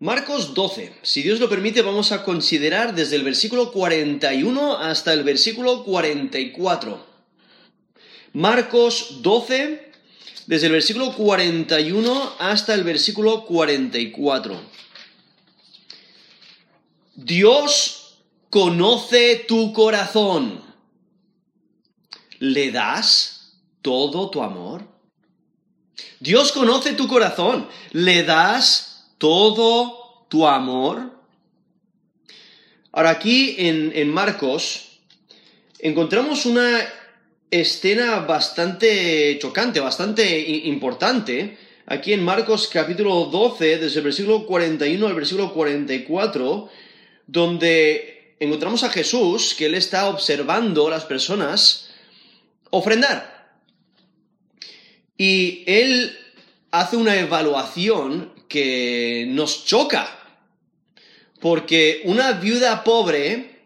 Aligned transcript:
Marcos 0.00 0.54
12. 0.54 0.92
Si 1.02 1.22
Dios 1.22 1.38
lo 1.38 1.48
permite, 1.48 1.80
vamos 1.82 2.10
a 2.10 2.24
considerar 2.24 2.94
desde 2.94 3.16
el 3.16 3.22
versículo 3.22 3.70
41 3.70 4.76
hasta 4.76 5.12
el 5.12 5.22
versículo 5.22 5.84
44. 5.84 7.06
Marcos 8.32 9.22
12, 9.22 9.92
desde 10.46 10.66
el 10.66 10.72
versículo 10.72 11.14
41 11.14 12.32
hasta 12.40 12.74
el 12.74 12.82
versículo 12.82 13.44
44. 13.44 14.60
Dios 17.14 18.18
conoce 18.50 19.44
tu 19.46 19.72
corazón. 19.72 20.60
¿Le 22.40 22.72
das 22.72 23.60
todo 23.80 24.28
tu 24.28 24.42
amor? 24.42 24.82
Dios 26.18 26.50
conoce 26.50 26.94
tu 26.94 27.06
corazón. 27.06 27.68
¿Le 27.92 28.24
das 28.24 28.93
todo 29.24 30.26
tu 30.28 30.46
amor. 30.46 31.10
Ahora 32.92 33.08
aquí 33.08 33.56
en, 33.56 34.10
Marcos 34.10 34.98
encontramos 35.78 36.44
una 36.44 36.86
escena 37.50 38.18
bastante 38.18 39.38
chocante, 39.40 39.80
bastante 39.80 40.38
importante. 40.66 41.56
Aquí 41.86 42.12
en 42.12 42.22
Marcos 42.22 42.68
capítulo 42.70 43.24
12, 43.24 43.78
desde 43.78 44.00
el 44.00 44.04
versículo 44.04 44.44
41 44.44 45.06
al 45.06 45.14
versículo 45.14 45.54
44, 45.54 46.68
donde 47.26 48.36
encontramos 48.40 48.84
a 48.84 48.90
Jesús 48.90 49.54
que 49.54 49.64
él 49.64 49.74
está 49.74 50.10
observando 50.10 50.88
a 50.88 50.90
las 50.90 51.06
personas 51.06 51.88
ofrendar. 52.68 53.56
Y 55.16 55.64
él 55.66 56.14
hace 56.70 56.98
una 56.98 57.16
evaluación 57.16 58.33
que 58.48 59.26
nos 59.28 59.64
choca. 59.64 60.08
Porque 61.40 62.02
una 62.04 62.32
viuda 62.32 62.84
pobre 62.84 63.62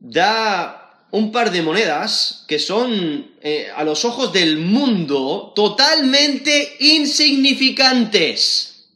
da 0.00 1.06
un 1.10 1.32
par 1.32 1.52
de 1.52 1.62
monedas 1.62 2.44
que 2.48 2.58
son 2.58 3.32
eh, 3.40 3.68
a 3.74 3.84
los 3.84 4.04
ojos 4.04 4.32
del 4.32 4.58
mundo 4.58 5.52
totalmente 5.54 6.76
insignificantes, 6.80 8.88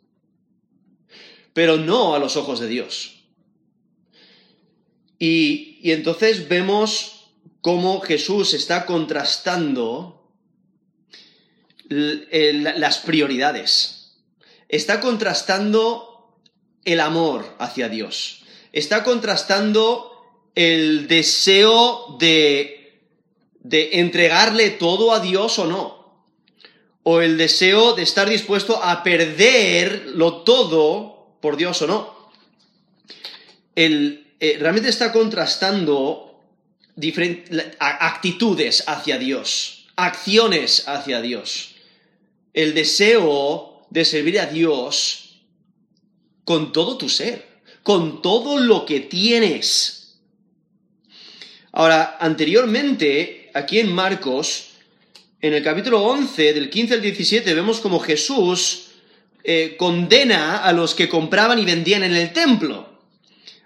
pero 1.52 1.76
no 1.76 2.14
a 2.14 2.18
los 2.18 2.36
ojos 2.36 2.60
de 2.60 2.68
Dios. 2.68 3.14
Y, 5.18 5.78
y 5.80 5.92
entonces 5.92 6.48
vemos 6.48 7.30
cómo 7.60 8.00
Jesús 8.00 8.54
está 8.54 8.84
contrastando 8.84 10.18
las 11.88 12.98
prioridades 12.98 13.97
está 14.68 15.00
contrastando 15.00 16.38
el 16.84 17.00
amor 17.00 17.56
hacia 17.58 17.88
Dios. 17.88 18.42
Está 18.72 19.02
contrastando 19.02 20.12
el 20.54 21.08
deseo 21.08 22.16
de, 22.18 23.00
de 23.60 24.00
entregarle 24.00 24.70
todo 24.70 25.12
a 25.12 25.20
Dios 25.20 25.58
o 25.58 25.66
no. 25.66 25.98
O 27.02 27.20
el 27.20 27.38
deseo 27.38 27.94
de 27.94 28.02
estar 28.02 28.28
dispuesto 28.28 28.82
a 28.82 29.02
perderlo 29.02 30.42
todo 30.42 31.36
por 31.40 31.56
Dios 31.56 31.80
o 31.82 31.86
no. 31.86 32.30
El, 33.74 34.34
eh, 34.40 34.56
realmente 34.60 34.90
está 34.90 35.12
contrastando 35.12 36.40
actitudes 37.78 38.84
hacia 38.86 39.18
Dios, 39.18 39.86
acciones 39.96 40.88
hacia 40.88 41.20
Dios. 41.20 41.74
El 42.52 42.74
deseo 42.74 43.77
de 43.90 44.04
servir 44.04 44.38
a 44.40 44.46
Dios 44.46 45.40
con 46.44 46.72
todo 46.72 46.96
tu 46.96 47.08
ser, 47.08 47.46
con 47.82 48.22
todo 48.22 48.58
lo 48.58 48.84
que 48.86 49.00
tienes. 49.00 50.18
Ahora, 51.72 52.16
anteriormente, 52.20 53.50
aquí 53.54 53.78
en 53.78 53.92
Marcos, 53.92 54.70
en 55.40 55.54
el 55.54 55.62
capítulo 55.62 56.02
11, 56.02 56.54
del 56.54 56.70
15 56.70 56.94
al 56.94 57.02
17, 57.02 57.54
vemos 57.54 57.80
como 57.80 58.00
Jesús 58.00 58.86
eh, 59.44 59.76
condena 59.78 60.64
a 60.64 60.72
los 60.72 60.94
que 60.94 61.08
compraban 61.08 61.58
y 61.58 61.64
vendían 61.64 62.02
en 62.02 62.14
el 62.14 62.32
templo. 62.32 62.88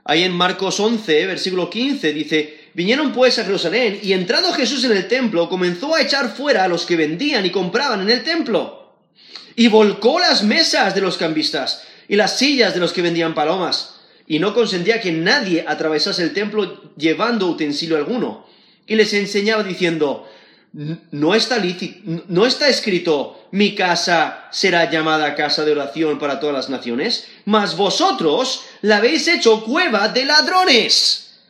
Ahí 0.05 0.25
en 0.25 0.33
Marcos 0.33 0.81
11, 0.81 1.27
versículo 1.27 1.71
15, 1.71 2.13
dice, 2.13 2.69
vinieron 2.75 3.13
pues 3.13 3.39
a 3.39 3.45
Jerusalén 3.45 4.01
y 4.03 4.13
entrado 4.13 4.53
Jesús 4.53 4.83
en 4.85 4.93
el 4.93 5.07
templo, 5.07 5.49
comenzó 5.49 5.95
a 5.95 6.03
echar 6.03 6.35
fuera 6.35 6.65
a 6.65 6.69
los 6.69 6.85
que 6.85 6.97
vendían 6.97 7.47
y 7.47 7.51
compraban 7.51 8.01
en 8.03 8.11
el 8.11 8.25
templo 8.25 8.82
y 9.57 9.69
volcó 9.69 10.19
las 10.19 10.43
mesas 10.43 10.95
de 10.95 11.01
los 11.01 11.17
cambistas 11.17 11.83
y 12.09 12.17
las 12.17 12.39
sillas 12.39 12.75
de 12.75 12.81
los 12.81 12.93
que 12.93 13.03
vendían 13.03 13.35
palomas, 13.35 13.95
y 14.27 14.39
no 14.39 14.55
consentía 14.55 15.01
que 15.01 15.13
nadie 15.13 15.65
atravesase 15.67 16.23
el 16.23 16.33
templo 16.33 16.95
llevando 16.97 17.49
utensilio 17.49 17.97
alguno. 17.97 18.47
Y 18.87 18.95
les 18.95 19.13
enseñaba 19.13 19.63
diciendo, 19.63 20.29
no 20.73 21.35
está, 21.35 21.63
no 22.29 22.47
está 22.47 22.69
escrito, 22.69 23.47
mi 23.51 23.75
casa 23.75 24.49
será 24.51 24.91
llamada 24.91 25.35
casa 25.35 25.65
de 25.65 25.73
oración 25.73 26.19
para 26.19 26.41
todas 26.41 26.55
las 26.55 26.71
naciones, 26.71 27.29
mas 27.45 27.77
vosotros 27.77 28.63
la 28.81 28.99
habéis 28.99 29.29
hecho 29.29 29.65
cueva 29.65 30.09
de 30.09 30.25
ladrones. 30.25 31.41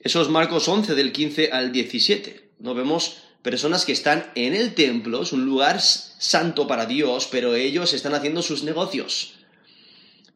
Eso 0.00 0.22
es 0.22 0.28
Marcos 0.28 0.68
11 0.68 0.94
del 0.94 1.12
15 1.12 1.50
al 1.52 1.72
17. 1.72 2.50
No 2.60 2.74
vemos 2.74 3.18
personas 3.42 3.84
que 3.84 3.92
están 3.92 4.30
en 4.34 4.54
el 4.54 4.74
templo, 4.74 5.22
es 5.22 5.32
un 5.32 5.44
lugar 5.44 5.80
santo 5.80 6.66
para 6.66 6.86
Dios, 6.86 7.28
pero 7.30 7.54
ellos 7.54 7.92
están 7.92 8.14
haciendo 8.14 8.40
sus 8.42 8.62
negocios. 8.62 9.34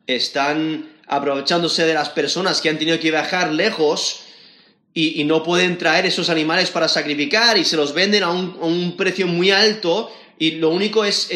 Están 0.06 0.90
aprovechándose 1.06 1.86
de 1.86 1.94
las 1.94 2.10
personas 2.10 2.60
que 2.60 2.68
han 2.68 2.78
tenido 2.78 2.98
que 2.98 3.10
viajar 3.10 3.52
lejos 3.52 4.20
y, 4.92 5.22
no 5.24 5.42
pueden 5.42 5.76
traer 5.76 6.06
esos 6.06 6.30
animales 6.30 6.70
para 6.70 6.88
sacrificar 6.88 7.58
y 7.58 7.64
se 7.64 7.76
los 7.76 7.92
venden 7.92 8.22
a 8.22 8.30
un, 8.30 8.96
precio 8.96 9.26
muy 9.26 9.50
alto 9.50 10.10
y 10.38 10.52
lo 10.52 10.70
único 10.70 11.04
es, 11.04 11.28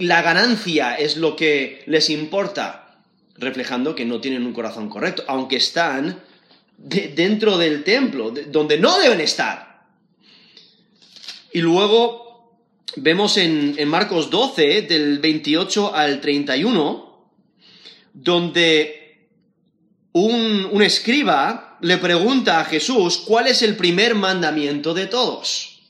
la 0.00 0.22
ganancia, 0.22 0.94
es 0.96 1.16
lo 1.16 1.34
que 1.34 1.82
les 1.86 2.10
importa, 2.10 3.00
reflejando 3.36 3.94
que 3.94 4.04
no 4.04 4.20
tienen 4.20 4.46
un 4.46 4.52
corazón 4.52 4.90
correcto, 4.90 5.24
aunque 5.26 5.56
están 5.56 6.20
dentro 6.76 7.56
del 7.56 7.82
templo, 7.84 8.32
donde 8.48 8.78
no 8.78 8.98
deben 8.98 9.20
estar. 9.20 9.73
Y 11.54 11.60
luego 11.60 12.58
vemos 12.96 13.36
en, 13.36 13.88
Marcos 13.88 14.28
12, 14.28 14.82
del 14.82 15.20
28 15.20 15.94
al 15.94 16.20
31, 16.20 17.30
donde 18.12 19.28
un, 20.10 20.68
un 20.72 20.82
escriba 20.82 21.78
le 21.80 21.98
pregunta 21.98 22.58
a 22.58 22.64
Jesús 22.64 23.18
cuál 23.18 23.46
es 23.46 23.62
el 23.62 23.76
primer 23.76 24.16
mandamiento 24.16 24.94
de 24.94 25.06
todos. 25.06 25.80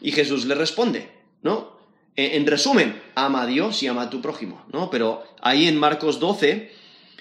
Y 0.00 0.12
Jesús 0.12 0.44
le 0.44 0.54
responde, 0.54 1.10
¿no? 1.42 1.76
En, 2.14 2.46
resumen, 2.46 3.02
ama 3.16 3.42
a 3.42 3.46
Dios 3.46 3.82
y 3.82 3.88
ama 3.88 4.02
a 4.02 4.10
tu 4.10 4.22
prójimo, 4.22 4.64
¿no? 4.72 4.90
Pero 4.90 5.24
ahí 5.40 5.66
en 5.66 5.76
Marcos 5.76 6.20
12, 6.20 6.70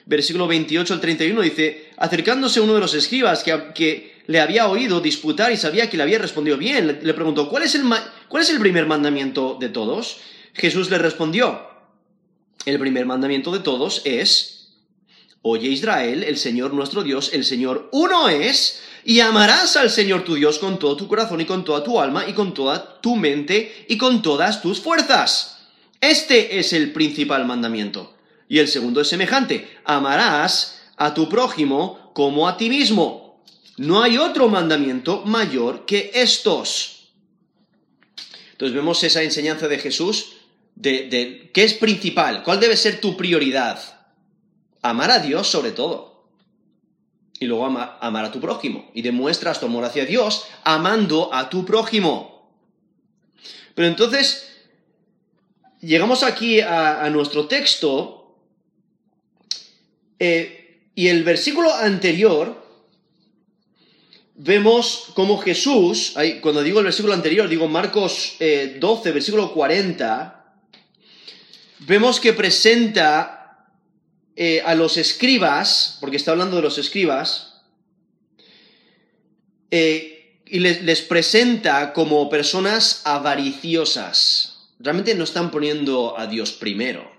versículo 0.06 0.46
28 0.46 0.94
al 0.94 1.02
31 1.02 1.42
dice, 1.42 1.90
acercándose 1.98 2.62
uno 2.62 2.76
de 2.76 2.82
los 2.82 2.94
escribas 2.94 3.44
que, 3.44 3.74
que 3.74 4.11
le 4.28 4.40
había 4.40 4.68
oído 4.68 5.02
disputar 5.02 5.52
y 5.52 5.58
sabía 5.58 5.90
que 5.90 5.98
le 5.98 6.04
había 6.04 6.20
respondido 6.20 6.58
bien. 6.58 7.00
Le 7.02 7.14
preguntó, 7.14 7.50
¿cuál 7.50 7.64
es 7.64 7.76
el, 7.76 7.84
cuál 8.28 8.44
es 8.44 8.50
el 8.50 8.60
primer 8.60 8.86
mandamiento 8.86 9.58
de 9.60 9.70
todos? 9.70 10.18
Jesús 10.54 10.90
le 10.90 10.98
respondió, 10.98 11.68
el 12.66 12.80
primer 12.80 13.06
mandamiento 13.06 13.52
de 13.52 13.60
todos 13.60 14.02
es, 14.06 14.74
oye 15.42 15.70
Israel, 15.70 16.24
el 16.24 16.38
Señor 16.38 16.74
nuestro 16.74 17.04
Dios, 17.04 17.32
el 17.34 17.46
Señor 17.46 17.90
uno 17.92 18.30
es, 18.30 18.82
y 19.04 19.20
amarás 19.20 19.78
al 19.78 19.90
Señor 19.90 20.24
tu 20.24 20.36
Dios 20.36 20.60
con 20.60 20.78
todo 20.78 20.96
tu 20.96 21.08
corazón 21.08 21.42
y 21.42 21.46
con 21.46 21.64
toda 21.64 21.84
tu 21.84 22.00
alma 22.00 22.28
y 22.28 22.34
con 22.34 22.54
toda 22.54 23.02
tu 23.02 23.16
mente 23.16 23.86
y 23.88 23.98
con 23.98 24.22
todas 24.22 24.62
tus 24.62 24.80
fuerzas. 24.80 25.58
Este 26.00 26.60
es 26.60 26.74
el 26.74 26.92
principal 26.94 27.46
mandamiento. 27.46 28.16
Y 28.48 28.60
el 28.60 28.68
segundo 28.68 29.02
es 29.02 29.08
semejante, 29.08 29.70
amarás 29.86 30.82
a 30.98 31.14
tu 31.14 31.30
prójimo 31.30 32.12
como 32.14 32.48
a 32.48 32.58
ti 32.58 32.70
mismo. 32.70 33.21
No 33.78 34.04
hay 34.04 34.18
otro 34.18 34.48
mandamiento 34.48 35.24
mayor 35.26 35.86
que 35.86 36.12
estos. 36.14 37.10
Entonces 38.52 38.76
vemos 38.76 39.04
esa 39.04 39.24
enseñanza 39.24 39.68
de 39.68 39.80
Jesús 39.80 40.34
de, 40.76 41.50
qué 41.54 41.64
es 41.64 41.74
principal, 41.74 42.44
cuál 42.44 42.60
debe 42.60 42.78
ser 42.78 43.00
tu 43.02 43.18
prioridad. 43.18 43.80
Amar 44.82 45.12
a 45.12 45.20
Dios 45.20 45.48
sobre 45.48 45.72
todo. 45.72 46.28
Y 47.40 47.46
luego 47.46 47.66
amar 47.66 48.26
a 48.26 48.32
tu 48.32 48.40
prójimo. 48.40 48.92
Y 48.94 49.02
demuestras 49.02 49.60
tu 49.60 49.66
amor 49.66 49.84
hacia 49.84 50.06
Dios 50.06 50.46
amando 50.64 51.34
a 51.34 51.50
tu 51.50 51.66
prójimo. 51.66 52.52
Pero 53.74 53.88
entonces, 53.88 54.48
llegamos 55.80 56.22
aquí 56.24 56.62
a, 56.62 57.10
nuestro 57.10 57.48
texto 57.48 58.38
eh, 60.20 60.84
y 60.94 61.08
el 61.08 61.24
versículo 61.24 61.74
anterior 61.74 62.61
vemos 64.44 65.12
cómo 65.14 65.38
Jesús, 65.38 66.16
cuando 66.42 66.64
digo 66.64 66.80
el 66.80 66.86
versículo 66.86 67.14
anterior, 67.14 67.48
digo 67.48 67.68
Marcos 67.68 68.38
12, 68.40 68.40
eh, 68.40 69.12
versículo 69.12 69.54
40, 69.54 70.56
vemos 71.80 72.20
que 72.20 72.34
presenta 72.34 73.68
eh, 74.36 74.64
a 74.66 74.74
los 74.74 74.98
escribas, 74.98 75.98
porque 76.00 76.18
está 76.18 76.32
hablando 76.32 76.56
de 76.56 76.64
los 76.64 76.80
escribas, 76.80 77.62
eh, 79.70 80.42
y 80.48 80.60
les, 80.60 80.82
les 80.82 81.02
presenta 81.02 81.94
como 81.94 82.28
personas 82.28 83.02
avariciosas. 83.06 84.70
Realmente 84.80 85.14
no 85.14 85.24
están 85.24 85.52
poniendo 85.52 86.18
a 86.18 86.26
Dios 86.26 86.52
primero. 86.52 87.12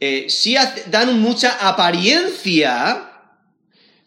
Eh, 0.00 0.30
sí 0.30 0.56
dan 0.86 1.20
mucha 1.20 1.68
apariencia 1.68 3.11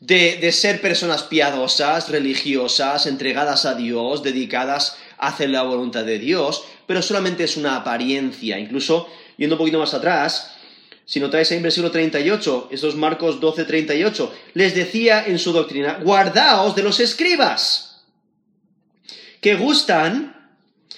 de, 0.05 0.51
ser 0.51 0.81
personas 0.81 1.23
piadosas, 1.23 2.09
religiosas, 2.09 3.07
entregadas 3.07 3.65
a 3.65 3.73
Dios, 3.73 4.21
dedicadas 4.21 4.97
a 5.17 5.27
hacer 5.27 5.49
la 5.49 5.63
voluntad 5.63 6.05
de 6.05 6.19
Dios, 6.19 6.63
pero 6.85 7.01
solamente 7.01 7.43
es 7.43 7.57
una 7.57 7.77
apariencia. 7.77 8.59
Incluso, 8.59 9.07
yendo 9.37 9.55
un 9.55 9.59
poquito 9.59 9.79
más 9.79 9.93
atrás, 9.93 10.51
si 11.05 11.19
notáis 11.19 11.49
ahí 11.51 11.57
en 11.57 11.63
versículo 11.63 11.91
38, 11.91 12.69
esos 12.71 12.95
Marcos 12.95 13.39
12, 13.39 13.65
38, 13.65 14.33
les 14.53 14.75
decía 14.75 15.25
en 15.25 15.39
su 15.39 15.51
doctrina, 15.51 15.99
guardaos 16.03 16.75
de 16.75 16.83
los 16.83 16.99
escribas, 16.99 18.03
que 19.41 19.55
gustan 19.55 20.51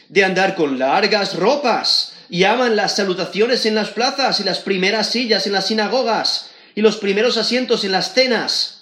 de 0.09 0.23
andar 0.23 0.55
con 0.55 0.79
largas 0.79 1.35
ropas 1.35 2.13
y 2.29 2.43
aman 2.43 2.75
las 2.75 2.95
salutaciones 2.95 3.65
en 3.65 3.75
las 3.75 3.89
plazas 3.89 4.39
y 4.39 4.43
las 4.43 4.59
primeras 4.59 5.09
sillas 5.11 5.47
en 5.47 5.53
las 5.53 5.67
sinagogas 5.67 6.51
y 6.75 6.81
los 6.81 6.97
primeros 6.97 7.37
asientos 7.37 7.83
en 7.83 7.91
las 7.91 8.13
cenas, 8.13 8.76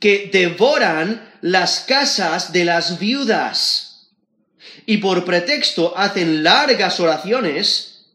que 0.00 0.30
devoran 0.32 1.30
las 1.42 1.80
casas 1.80 2.52
de 2.52 2.64
las 2.64 2.98
viudas 2.98 4.10
y 4.86 4.96
por 4.96 5.24
pretexto 5.24 5.96
hacen 5.96 6.42
largas 6.42 6.98
oraciones, 6.98 8.06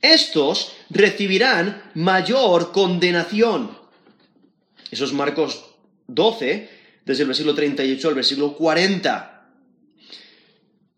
estos 0.00 0.72
recibirán 0.88 1.90
mayor 1.94 2.72
condenación. 2.72 3.76
Eso 4.90 5.04
es 5.04 5.12
Marcos 5.12 5.64
12, 6.06 6.70
desde 7.04 7.22
el 7.22 7.28
versículo 7.28 7.54
38 7.54 8.08
al 8.08 8.14
versículo 8.14 8.56
40. 8.56 9.48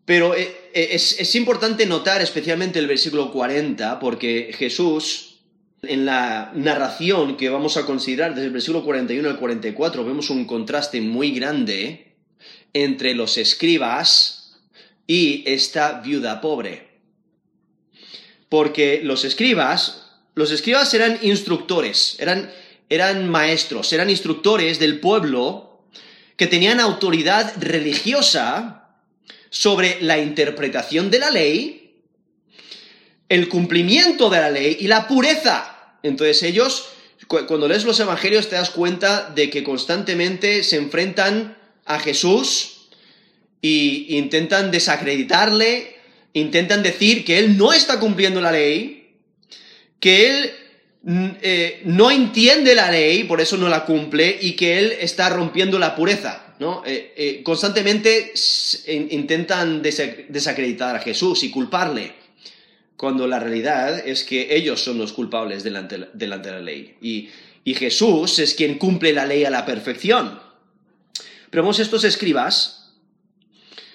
Pero 0.05 0.35
eh, 0.35 0.69
eh, 0.73 0.89
es, 0.91 1.19
es 1.19 1.35
importante 1.35 1.85
notar 1.85 2.21
especialmente 2.21 2.77
el 2.79 2.87
versículo 2.87 3.31
40 3.31 3.99
porque 3.99 4.53
Jesús, 4.57 5.34
en 5.89 6.05
la 6.05 6.51
narración 6.53 7.37
que 7.37 7.49
vamos 7.49 7.77
a 7.77 7.85
considerar 7.85 8.35
desde 8.35 8.47
el 8.47 8.53
versículo 8.53 8.83
41 8.83 9.29
al 9.29 9.39
44, 9.39 10.05
vemos 10.05 10.29
un 10.29 10.45
contraste 10.45 11.01
muy 11.01 11.31
grande 11.31 12.15
entre 12.73 13.15
los 13.15 13.37
escribas 13.37 14.59
y 15.07 15.43
esta 15.45 16.01
viuda 16.01 16.41
pobre. 16.41 16.89
Porque 18.49 19.01
los 19.03 19.25
escribas, 19.25 20.11
los 20.35 20.51
escribas 20.51 20.93
eran 20.93 21.19
instructores, 21.21 22.17
eran, 22.19 22.51
eran 22.89 23.29
maestros, 23.29 23.91
eran 23.93 24.09
instructores 24.09 24.79
del 24.79 24.99
pueblo 24.99 25.83
que 26.37 26.47
tenían 26.47 26.79
autoridad 26.79 27.53
religiosa 27.59 28.89
sobre 29.49 30.01
la 30.01 30.17
interpretación 30.17 31.09
de 31.09 31.19
la 31.19 31.31
ley, 31.31 32.01
el 33.29 33.47
cumplimiento 33.47 34.29
de 34.29 34.39
la 34.39 34.49
ley 34.49 34.77
y 34.81 34.87
la 34.87 35.07
pureza. 35.07 35.74
Entonces 36.05 36.41
ellos, 36.43 36.85
cu- 37.27 37.45
cuando 37.47 37.67
lees 37.67 37.83
los 37.83 37.99
evangelios 37.99 38.47
te 38.49 38.55
das 38.55 38.69
cuenta 38.69 39.29
de 39.35 39.49
que 39.49 39.63
constantemente 39.63 40.63
se 40.63 40.77
enfrentan 40.77 41.57
a 41.85 41.99
Jesús 41.99 42.87
y 43.61 44.15
intentan 44.17 44.71
desacreditarle, 44.71 45.95
intentan 46.33 46.83
decir 46.83 47.25
que 47.25 47.39
él 47.39 47.57
no 47.57 47.73
está 47.73 47.99
cumpliendo 47.99 48.39
la 48.41 48.51
ley, 48.51 49.15
que 49.99 50.27
él 50.27 50.51
mm, 51.03 51.27
eh, 51.41 51.81
no 51.85 52.11
entiende 52.11 52.75
la 52.75 52.91
ley, 52.91 53.23
por 53.23 53.41
eso 53.41 53.57
no 53.57 53.69
la 53.69 53.85
cumple, 53.85 54.37
y 54.41 54.53
que 54.53 54.77
él 54.77 54.93
está 54.99 55.29
rompiendo 55.29 55.79
la 55.79 55.95
pureza. 55.95 56.41
¿no? 56.59 56.83
Eh, 56.85 57.13
eh, 57.17 57.41
constantemente 57.43 58.33
intentan 59.09 59.81
desa- 59.83 60.25
desacreditar 60.29 60.95
a 60.95 60.99
Jesús 60.99 61.43
y 61.43 61.49
culparle, 61.51 62.13
cuando 62.97 63.27
la 63.27 63.39
realidad 63.39 63.99
es 64.07 64.23
que 64.23 64.55
ellos 64.55 64.81
son 64.81 64.97
los 64.97 65.11
culpables 65.13 65.63
delante, 65.63 66.09
de 66.13 66.27
la 66.27 66.59
ley. 66.59 66.97
Y, 67.01 67.29
Jesús 67.73 68.37
es 68.37 68.53
quien 68.53 68.77
cumple 68.77 69.11
la 69.11 69.25
ley 69.25 69.43
a 69.43 69.49
la 69.49 69.65
perfección. 69.65 70.39
Pero 71.49 71.63
vemos 71.63 71.79
estos 71.79 72.03
escribas, 72.03 72.93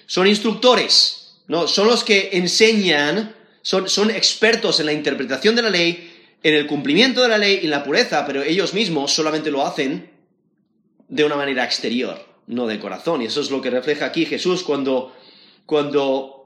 son 0.05 0.27
instructores, 0.27 1.37
¿no? 1.47 1.69
Son 1.69 1.87
los 1.87 2.03
que 2.03 2.31
enseñan, 2.33 3.33
son, 3.61 3.87
son 3.87 4.11
expertos 4.11 4.81
en 4.81 4.87
la 4.87 4.93
interpretación 4.93 5.55
de 5.55 5.61
la 5.61 5.69
ley, 5.69 6.11
en 6.43 6.53
el 6.53 6.67
cumplimiento 6.67 7.21
de 7.21 7.29
la 7.29 7.37
ley 7.37 7.59
y 7.61 7.65
en 7.65 7.71
la 7.71 7.83
pureza, 7.83 8.25
pero 8.25 8.43
ellos 8.43 8.73
mismos 8.73 9.13
solamente 9.13 9.51
lo 9.51 9.65
hacen 9.65 10.11
de 11.07 11.23
una 11.23 11.35
manera 11.35 11.63
exterior, 11.63 12.25
no 12.47 12.67
de 12.67 12.79
corazón. 12.79 13.21
Y 13.21 13.25
eso 13.25 13.39
es 13.39 13.51
lo 13.51 13.61
que 13.61 13.69
refleja 13.69 14.05
aquí 14.05 14.25
Jesús 14.25 14.63
cuando, 14.63 15.15
cuando 15.65 16.40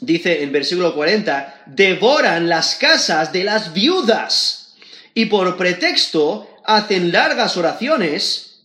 dice 0.00 0.42
en 0.42 0.52
versículo 0.52 0.94
40, 0.94 1.64
devoran 1.66 2.48
las 2.48 2.76
casas 2.76 3.32
de 3.32 3.44
las 3.44 3.72
viudas 3.72 4.76
y 5.14 5.26
por 5.26 5.56
pretexto 5.56 6.48
hacen 6.64 7.12
largas 7.12 7.56
oraciones, 7.56 8.64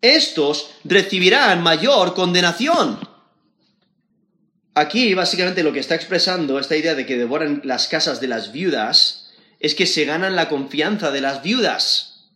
estos 0.00 0.70
recibirán 0.84 1.62
mayor 1.62 2.14
condenación. 2.14 2.98
Aquí 4.74 5.14
básicamente 5.14 5.62
lo 5.62 5.72
que 5.72 5.80
está 5.80 5.94
expresando 5.94 6.58
esta 6.58 6.76
idea 6.76 6.94
de 6.94 7.06
que 7.06 7.18
devoran 7.18 7.60
las 7.64 7.88
casas 7.88 8.20
de 8.20 8.28
las 8.28 8.52
viudas 8.52 9.30
es 9.60 9.74
que 9.74 9.86
se 9.86 10.04
ganan 10.04 10.34
la 10.34 10.48
confianza 10.48 11.10
de 11.10 11.20
las 11.20 11.42
viudas. 11.42 12.30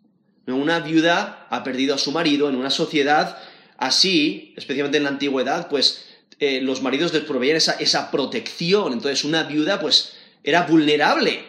Una 0.47 0.79
viuda 0.81 1.47
ha 1.51 1.65
perdido 1.65 1.95
a 1.95 1.99
su 1.99 2.13
marido 2.13 2.49
en 2.49 2.55
una 2.55 2.71
sociedad 2.71 3.37
así, 3.79 4.55
especialmente 4.57 4.99
en 4.99 5.05
la 5.05 5.11
antigüedad, 5.11 5.69
pues 5.69 6.05
eh, 6.39 6.61
los 6.61 6.83
maridos 6.83 7.13
les 7.15 7.23
proveían 7.25 7.57
esa, 7.57 7.73
esa, 7.73 8.11
protección. 8.11 8.93
Entonces 8.93 9.25
una 9.25 9.45
viuda 9.45 9.81
pues 9.81 10.13
era 10.45 10.63
vulnerable 10.63 11.45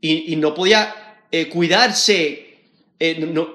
y, 0.00 0.36
no 0.36 0.54
podía 0.54 1.24
eh, 1.30 1.48
cuidarse, 1.48 2.58
eh, 2.98 3.18
no, 3.20 3.54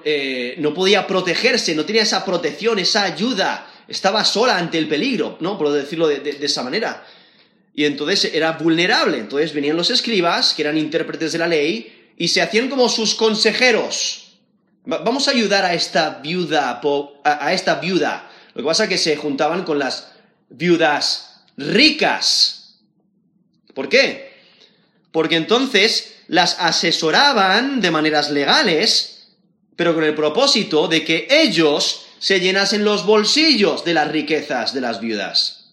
no, 0.58 0.74
podía 0.74 1.06
protegerse, 1.06 1.76
no 1.76 1.86
tenía 1.86 2.04
esa 2.04 2.26
protección, 2.26 2.80
esa 2.80 3.04
ayuda. 3.04 3.68
Estaba 3.88 4.24
sola 4.24 4.58
ante 4.58 4.78
el 4.78 4.88
peligro, 4.88 5.38
¿no? 5.40 5.58
Por 5.58 5.72
decirlo 5.72 6.08
de, 6.08 6.20
de, 6.20 6.34
de 6.34 6.46
esa 6.46 6.64
manera. 6.64 7.06
Y 7.74 7.86
entonces 7.86 8.34
era 8.34 8.54
vulnerable. 8.54 9.18
Entonces 9.18 9.54
venían 9.54 9.78
los 9.78 9.90
escribas, 9.90 10.54
que 10.54 10.64
eran 10.64 10.78
intérpretes 10.78 11.32
de 11.32 11.38
la 11.38 11.48
ley, 11.48 12.14
y 12.18 12.28
se 12.28 12.42
hacían 12.42 12.70
como 12.70 12.90
sus 12.90 13.16
consejeros. 13.16 14.34
Vamos 14.86 15.28
a 15.28 15.32
ayudar 15.32 15.66
a 15.66 15.74
esta 15.74 16.20
viuda, 16.22 16.82
a 17.24 17.54
esta 17.54 17.76
viuda. 17.76 18.30
Lo 18.54 18.64
que 18.64 18.68
pasa 18.68 18.84
es 18.84 18.90
que 18.90 18.98
se 18.98 19.16
juntaban 19.16 19.64
con 19.64 19.80
las 19.80 20.12
viudas 20.50 21.44
ricas. 21.58 22.80
¿Por 23.74 23.90
qué? 23.90 24.34
Porque 25.12 25.36
entonces 25.36 26.16
las 26.28 26.58
asesoraban 26.60 27.82
de 27.82 27.92
maneras 27.92 28.30
legales, 28.30 29.28
pero 29.76 29.94
con 29.94 30.04
el 30.04 30.16
propósito 30.16 30.88
de 30.88 31.04
que 31.04 31.28
ellos 31.30 32.06
se 32.20 32.40
llenasen 32.40 32.84
los 32.84 33.06
bolsillos 33.06 33.86
de 33.86 33.94
las 33.94 34.10
riquezas 34.10 34.74
de 34.74 34.82
las 34.82 35.00
viudas. 35.00 35.72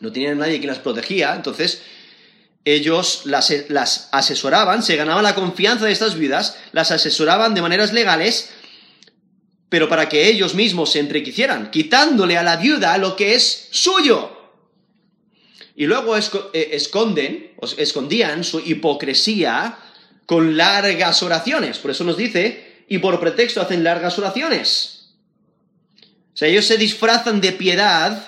No 0.00 0.10
tenían 0.10 0.38
nadie 0.38 0.60
que 0.60 0.66
las 0.66 0.78
protegía, 0.78 1.34
entonces 1.34 1.82
ellos 2.64 3.22
las, 3.24 3.52
las, 3.68 4.08
asesoraban, 4.12 4.82
se 4.82 4.96
ganaban 4.96 5.22
la 5.22 5.34
confianza 5.34 5.86
de 5.86 5.92
estas 5.92 6.16
viudas, 6.16 6.56
las 6.72 6.90
asesoraban 6.90 7.54
de 7.54 7.62
maneras 7.62 7.92
legales, 7.92 8.50
pero 9.70 9.88
para 9.88 10.08
que 10.08 10.28
ellos 10.28 10.54
mismos 10.54 10.90
se 10.90 10.98
enriquecieran, 10.98 11.70
quitándole 11.70 12.36
a 12.36 12.42
la 12.42 12.56
viuda 12.56 12.98
lo 12.98 13.14
que 13.16 13.34
es 13.34 13.68
suyo. 13.70 14.36
Y 15.76 15.86
luego 15.86 16.16
esconden, 16.16 17.52
escondían 17.78 18.44
su 18.44 18.60
hipocresía 18.60 19.78
con 20.26 20.56
largas 20.56 21.22
oraciones. 21.22 21.78
Por 21.78 21.92
eso 21.92 22.04
nos 22.04 22.16
dice, 22.16 22.84
y 22.88 22.98
por 22.98 23.18
pretexto 23.20 23.62
hacen 23.62 23.84
largas 23.84 24.18
oraciones. 24.18 25.14
O 26.34 26.36
sea, 26.36 26.48
ellos 26.48 26.66
se 26.66 26.76
disfrazan 26.76 27.40
de 27.40 27.52
piedad, 27.52 28.26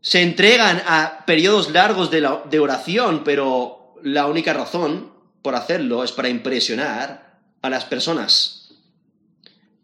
se 0.00 0.22
entregan 0.22 0.82
a 0.86 1.24
periodos 1.24 1.70
largos 1.70 2.10
de, 2.10 2.20
la, 2.20 2.42
de 2.50 2.58
oración, 2.58 3.22
pero 3.22 3.94
la 4.02 4.26
única 4.26 4.52
razón 4.52 5.12
por 5.40 5.54
hacerlo 5.54 6.02
es 6.02 6.10
para 6.10 6.28
impresionar 6.28 7.38
a 7.62 7.70
las 7.70 7.84
personas. 7.84 8.57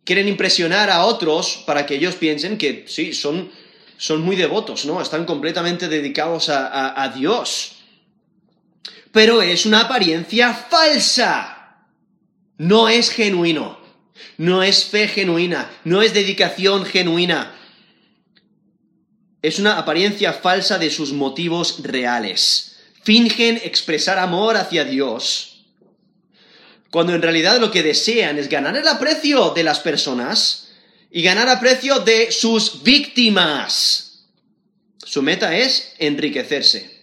Quieren 0.05 0.29
impresionar 0.29 0.91
a 0.91 1.05
otros 1.05 1.63
para 1.67 1.87
que 1.87 1.95
ellos 1.97 2.15
piensen 2.15 2.59
que 2.59 2.85
sí, 2.87 3.13
son, 3.13 3.51
son 3.97 4.23
muy 4.23 4.37
devotos, 4.37 4.85
¿no? 4.85 5.01
Están 5.01 5.25
completamente 5.25 5.89
dedicados 5.89 6.49
a, 6.49 6.67
a, 6.69 7.03
a 7.03 7.09
Dios. 7.09 7.73
Pero 9.13 9.41
es 9.43 9.65
una 9.65 9.81
apariencia 9.81 10.53
falsa. 10.53 11.87
No 12.59 12.89
es 12.89 13.11
genuino. 13.11 13.79
No 14.37 14.63
es 14.63 14.85
fe 14.85 15.09
genuina. 15.09 15.71
No 15.85 16.03
es 16.03 16.13
dedicación 16.13 16.85
genuina. 16.85 17.55
Es 19.41 19.59
una 19.59 19.79
apariencia 19.79 20.33
falsa 20.33 20.79
de 20.79 20.91
sus 20.91 21.13
motivos 21.13 21.83
reales. 21.83 22.77
fingen 23.05 23.61
expresar 23.63 24.19
amor 24.19 24.57
hacia 24.57 24.85
Dios, 24.85 25.54
cuando 26.95 27.13
en 27.13 27.23
realidad 27.23 27.59
lo 27.59 27.73
que 27.73 27.83
desean 27.83 28.39
es 28.39 28.49
ganar 28.49 28.77
el 28.77 28.87
aprecio 28.87 29.51
de 29.51 29.65
las 29.65 29.81
personas 29.81 30.69
y 31.11 31.23
ganar 31.23 31.49
aprecio 31.49 31.99
de 31.99 32.31
sus 32.31 32.85
víctimas. 32.85 34.29
Su 34.99 35.21
meta 35.21 35.57
es 35.57 35.93
enriquecerse. 35.99 37.03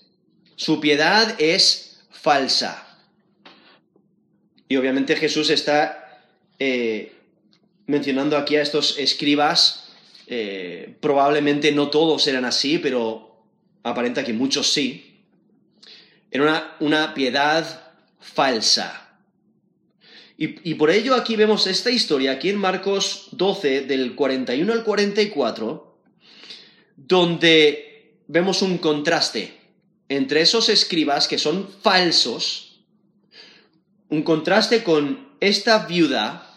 Su 0.56 0.80
piedad 0.80 1.36
es 1.40 2.04
falsa. 2.10 2.88
Y 4.70 4.78
obviamente 4.78 5.18
Jesús 5.18 5.50
está 5.50 6.24
eh, 6.58 7.12
mencionando 7.86 8.38
aquí 8.38 8.56
a 8.56 8.62
estos 8.62 8.98
escribas. 8.98 9.90
Eh, 10.26 10.96
probablemente 11.02 11.74
no 11.74 11.90
todos 11.90 12.26
eran 12.28 12.46
así, 12.46 12.78
pero 12.78 13.44
aparenta 13.84 14.24
que 14.24 14.32
muchos 14.32 14.72
sí. 14.72 15.26
Era 16.32 16.44
una, 16.44 16.78
una 16.80 17.14
piedad 17.14 17.92
falsa. 18.22 19.11
Y, 20.44 20.74
por 20.74 20.90
ello 20.90 21.14
aquí 21.14 21.36
vemos 21.36 21.68
esta 21.68 21.92
historia, 21.92 22.32
aquí 22.32 22.50
en 22.50 22.58
Marcos 22.58 23.28
12, 23.34 23.82
del 23.82 24.16
41 24.16 24.74
al 24.74 24.84
44, 24.84 26.00
donde 26.98 28.16
vemos 28.26 28.64
un 28.64 28.80
contraste 28.80 29.56
entre 30.10 30.42
esos 30.42 30.70
escribas 30.70 31.28
que 31.28 31.38
son 31.38 31.70
falsos, 31.84 32.80
un 34.10 34.24
contraste 34.24 34.84
con 34.84 35.30
esta 35.42 35.86
viuda 35.86 36.56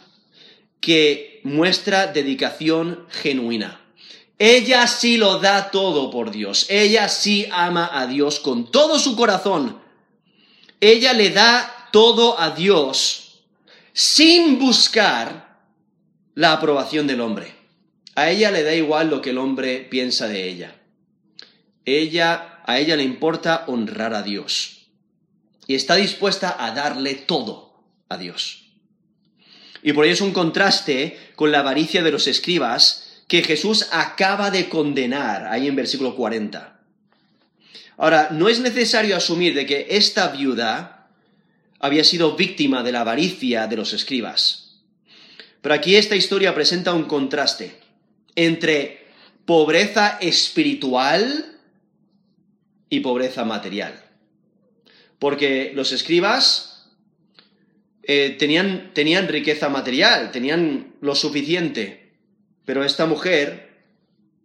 que 0.80 1.42
muestra 1.44 2.06
dedicación 2.06 3.06
genuina. 3.10 3.82
Ella 4.38 4.86
sí 4.86 5.18
lo 5.18 5.40
da 5.40 5.70
todo 5.70 6.10
por 6.10 6.30
Dios. 6.30 6.64
Ella 6.70 7.10
sí 7.10 7.46
ama 7.52 7.90
a 7.92 8.06
Dios 8.06 8.40
con 8.40 8.70
todo 8.70 8.98
su 8.98 9.14
corazón. 9.14 9.78
Ella 10.80 11.12
le 11.12 11.28
da 11.28 11.90
todo 11.92 12.40
a 12.40 12.52
Dios 12.52 13.23
sin 13.94 14.58
buscar 14.58 15.60
la 16.34 16.52
aprobación 16.52 17.06
del 17.06 17.20
hombre. 17.20 17.54
A 18.16 18.28
ella 18.28 18.50
le 18.50 18.64
da 18.64 18.74
igual 18.74 19.08
lo 19.08 19.22
que 19.22 19.30
el 19.30 19.38
hombre 19.38 19.86
piensa 19.88 20.26
de 20.28 20.48
ella. 20.48 20.74
Ella, 21.84 22.60
a 22.66 22.78
ella 22.78 22.96
le 22.96 23.04
importa 23.04 23.64
honrar 23.68 24.12
a 24.14 24.22
Dios 24.22 24.88
y 25.66 25.76
está 25.76 25.94
dispuesta 25.94 26.56
a 26.58 26.72
darle 26.72 27.14
todo 27.14 27.84
a 28.08 28.18
Dios. 28.18 28.64
Y 29.82 29.92
por 29.92 30.04
ello 30.04 30.14
es 30.14 30.20
un 30.20 30.32
contraste 30.32 31.18
con 31.36 31.52
la 31.52 31.60
avaricia 31.60 32.02
de 32.02 32.10
los 32.10 32.26
escribas 32.26 33.22
que 33.28 33.42
Jesús 33.42 33.88
acaba 33.92 34.50
de 34.50 34.68
condenar 34.68 35.46
ahí 35.46 35.68
en 35.68 35.76
versículo 35.76 36.16
40. 36.16 36.80
Ahora, 37.96 38.30
no 38.32 38.48
es 38.48 38.58
necesario 38.58 39.16
asumir 39.16 39.54
de 39.54 39.66
que 39.66 39.86
esta 39.90 40.28
viuda 40.28 41.03
había 41.84 42.04
sido 42.04 42.36
víctima 42.36 42.82
de 42.82 42.92
la 42.92 43.00
avaricia 43.02 43.66
de 43.66 43.76
los 43.76 43.92
escribas. 43.92 44.80
Pero 45.60 45.74
aquí 45.74 45.96
esta 45.96 46.16
historia 46.16 46.54
presenta 46.54 46.92
un 46.92 47.04
contraste 47.04 47.78
entre 48.34 49.06
pobreza 49.44 50.18
espiritual 50.20 51.58
y 52.88 53.00
pobreza 53.00 53.44
material 53.44 54.04
porque 55.24 55.72
los 55.74 55.92
escribas 55.92 56.86
eh, 58.02 58.36
tenían, 58.38 58.92
tenían 58.92 59.26
riqueza 59.26 59.70
material, 59.70 60.30
tenían 60.30 60.96
lo 61.00 61.14
suficiente, 61.14 62.12
pero 62.66 62.84
esta 62.84 63.06
mujer 63.06 63.70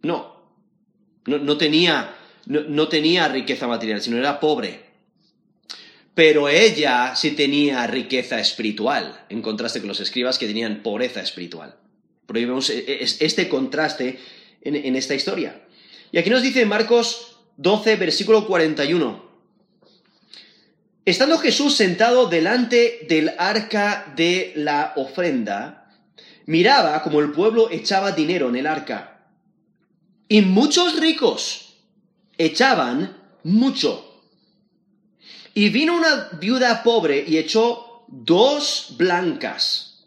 no, 0.00 0.42
no, 1.26 1.58
tenía, 1.58 2.14
no, 2.46 2.88
tenía 2.88 3.28
riqueza 3.28 3.66
material, 3.66 4.00
sino 4.00 4.16
era 4.16 4.40
pobre. 4.40 4.89
Pero 6.20 6.50
ella 6.50 7.16
sí 7.16 7.30
tenía 7.30 7.86
riqueza 7.86 8.38
espiritual, 8.38 9.24
en 9.30 9.40
contraste 9.40 9.78
con 9.78 9.88
los 9.88 10.00
escribas 10.00 10.38
que 10.38 10.46
tenían 10.46 10.82
pobreza 10.82 11.22
espiritual. 11.22 11.76
Por 12.26 12.36
ello 12.36 12.48
vemos 12.48 12.68
e, 12.68 12.84
e, 12.86 13.02
este 13.02 13.48
contraste 13.48 14.18
en, 14.60 14.76
en 14.76 14.96
esta 14.96 15.14
historia. 15.14 15.62
Y 16.12 16.18
aquí 16.18 16.28
nos 16.28 16.42
dice 16.42 16.66
Marcos 16.66 17.38
12, 17.56 17.96
versículo 17.96 18.46
41. 18.46 19.30
Estando 21.06 21.38
Jesús 21.38 21.74
sentado 21.74 22.28
delante 22.28 23.06
del 23.08 23.32
arca 23.38 24.12
de 24.14 24.52
la 24.56 24.92
ofrenda, 24.96 25.90
miraba 26.44 27.02
como 27.02 27.20
el 27.20 27.32
pueblo 27.32 27.70
echaba 27.70 28.12
dinero 28.12 28.50
en 28.50 28.56
el 28.56 28.66
arca. 28.66 29.24
Y 30.28 30.42
muchos 30.42 31.00
ricos 31.00 31.78
echaban 32.36 33.16
mucho. 33.42 34.09
Y 35.54 35.68
vino 35.70 35.96
una 35.96 36.28
viuda 36.40 36.82
pobre 36.82 37.24
y 37.26 37.38
echó 37.38 38.04
dos 38.08 38.94
blancas, 38.96 40.06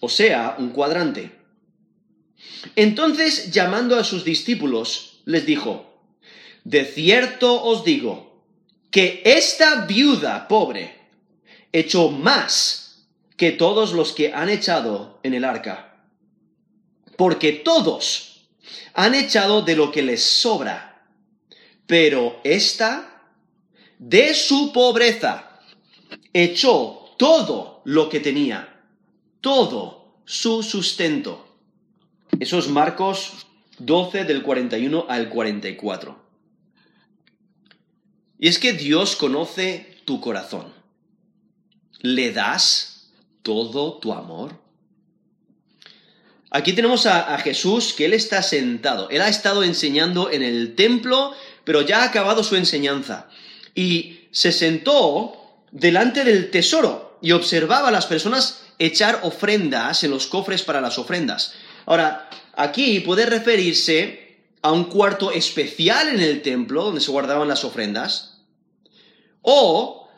o 0.00 0.08
sea, 0.08 0.56
un 0.58 0.70
cuadrante. 0.70 1.32
Entonces, 2.76 3.50
llamando 3.50 3.98
a 3.98 4.04
sus 4.04 4.24
discípulos, 4.24 5.20
les 5.24 5.46
dijo, 5.46 6.00
De 6.64 6.84
cierto 6.84 7.62
os 7.62 7.84
digo, 7.84 8.44
que 8.90 9.22
esta 9.24 9.86
viuda 9.86 10.48
pobre 10.48 10.98
echó 11.72 12.10
más 12.10 13.06
que 13.36 13.52
todos 13.52 13.92
los 13.92 14.12
que 14.12 14.32
han 14.32 14.48
echado 14.48 15.20
en 15.22 15.34
el 15.34 15.44
arca. 15.44 16.02
Porque 17.16 17.52
todos 17.52 18.48
han 18.94 19.14
echado 19.14 19.62
de 19.62 19.76
lo 19.76 19.92
que 19.92 20.02
les 20.02 20.22
sobra, 20.22 21.06
pero 21.86 22.40
esta, 22.44 23.07
de 23.98 24.34
su 24.34 24.72
pobreza, 24.72 25.60
echó 26.32 27.14
todo 27.16 27.82
lo 27.84 28.08
que 28.08 28.20
tenía, 28.20 28.82
todo 29.40 30.14
su 30.24 30.62
sustento. 30.62 31.46
Eso 32.38 32.58
es 32.58 32.68
Marcos 32.68 33.46
12 33.78 34.24
del 34.24 34.42
41 34.42 35.06
al 35.08 35.28
44. 35.28 36.28
Y 38.38 38.48
es 38.48 38.58
que 38.58 38.72
Dios 38.72 39.16
conoce 39.16 39.96
tu 40.04 40.20
corazón. 40.20 40.72
¿Le 42.00 42.32
das 42.32 43.10
todo 43.42 43.98
tu 43.98 44.12
amor? 44.12 44.60
Aquí 46.50 46.72
tenemos 46.72 47.04
a, 47.06 47.36
Jesús 47.38 47.92
que 47.92 48.06
Él 48.06 48.14
está 48.14 48.42
sentado. 48.42 49.10
Él 49.10 49.20
ha 49.20 49.28
estado 49.28 49.62
enseñando 49.62 50.30
en 50.30 50.42
el 50.42 50.74
templo, 50.76 51.34
pero 51.64 51.82
ya 51.82 52.02
ha 52.02 52.04
acabado 52.04 52.42
su 52.42 52.56
enseñanza. 52.56 53.28
Y 53.74 54.28
se 54.30 54.52
sentó 54.52 55.32
delante 55.70 56.24
del 56.24 56.50
tesoro 56.50 57.18
y 57.20 57.32
observaba 57.32 57.88
a 57.88 57.92
las 57.92 58.06
personas 58.06 58.62
echar 58.78 59.20
ofrendas 59.22 60.04
en 60.04 60.10
los 60.10 60.26
cofres 60.26 60.62
para 60.62 60.80
las 60.80 60.98
ofrendas. 60.98 61.54
Ahora, 61.86 62.28
aquí 62.54 63.00
puede 63.00 63.26
referirse 63.26 64.28
a 64.62 64.72
un 64.72 64.84
cuarto 64.84 65.30
especial 65.30 66.08
en 66.08 66.20
el 66.20 66.42
templo 66.42 66.84
donde 66.84 67.00
se 67.00 67.10
guardaban 67.10 67.48
las 67.48 67.64
ofrendas, 67.64 68.38
o 69.42 70.08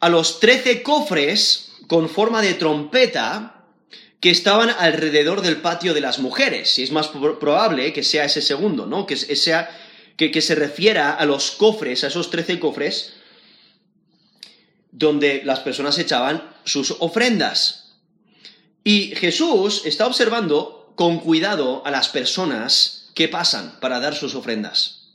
a 0.00 0.08
los 0.08 0.40
trece 0.40 0.82
cofres 0.82 1.72
con 1.86 2.08
forma 2.08 2.42
de 2.42 2.54
trompeta 2.54 3.64
que 4.20 4.30
estaban 4.30 4.70
alrededor 4.70 5.40
del 5.40 5.56
patio 5.56 5.94
de 5.94 6.00
las 6.00 6.18
mujeres. 6.18 6.78
Y 6.78 6.82
es 6.82 6.92
más 6.92 7.08
probable 7.08 7.92
que 7.92 8.02
sea 8.02 8.24
ese 8.24 8.42
segundo, 8.42 8.86
¿no? 8.86 9.06
Que, 9.06 9.16
sea, 9.16 9.70
que, 10.20 10.30
que 10.30 10.42
se 10.42 10.54
refiera 10.54 11.14
a 11.14 11.24
los 11.24 11.52
cofres, 11.52 12.04
a 12.04 12.08
esos 12.08 12.28
trece 12.28 12.60
cofres, 12.60 13.14
donde 14.92 15.40
las 15.46 15.60
personas 15.60 15.98
echaban 15.98 16.54
sus 16.64 16.94
ofrendas. 16.98 17.94
Y 18.84 19.16
Jesús 19.16 19.86
está 19.86 20.06
observando 20.06 20.92
con 20.94 21.20
cuidado 21.20 21.80
a 21.86 21.90
las 21.90 22.10
personas 22.10 22.98
¿Qué 23.14 23.28
pasan 23.28 23.80
para 23.80 23.98
dar 24.00 24.14
sus 24.14 24.34
ofrendas. 24.34 25.08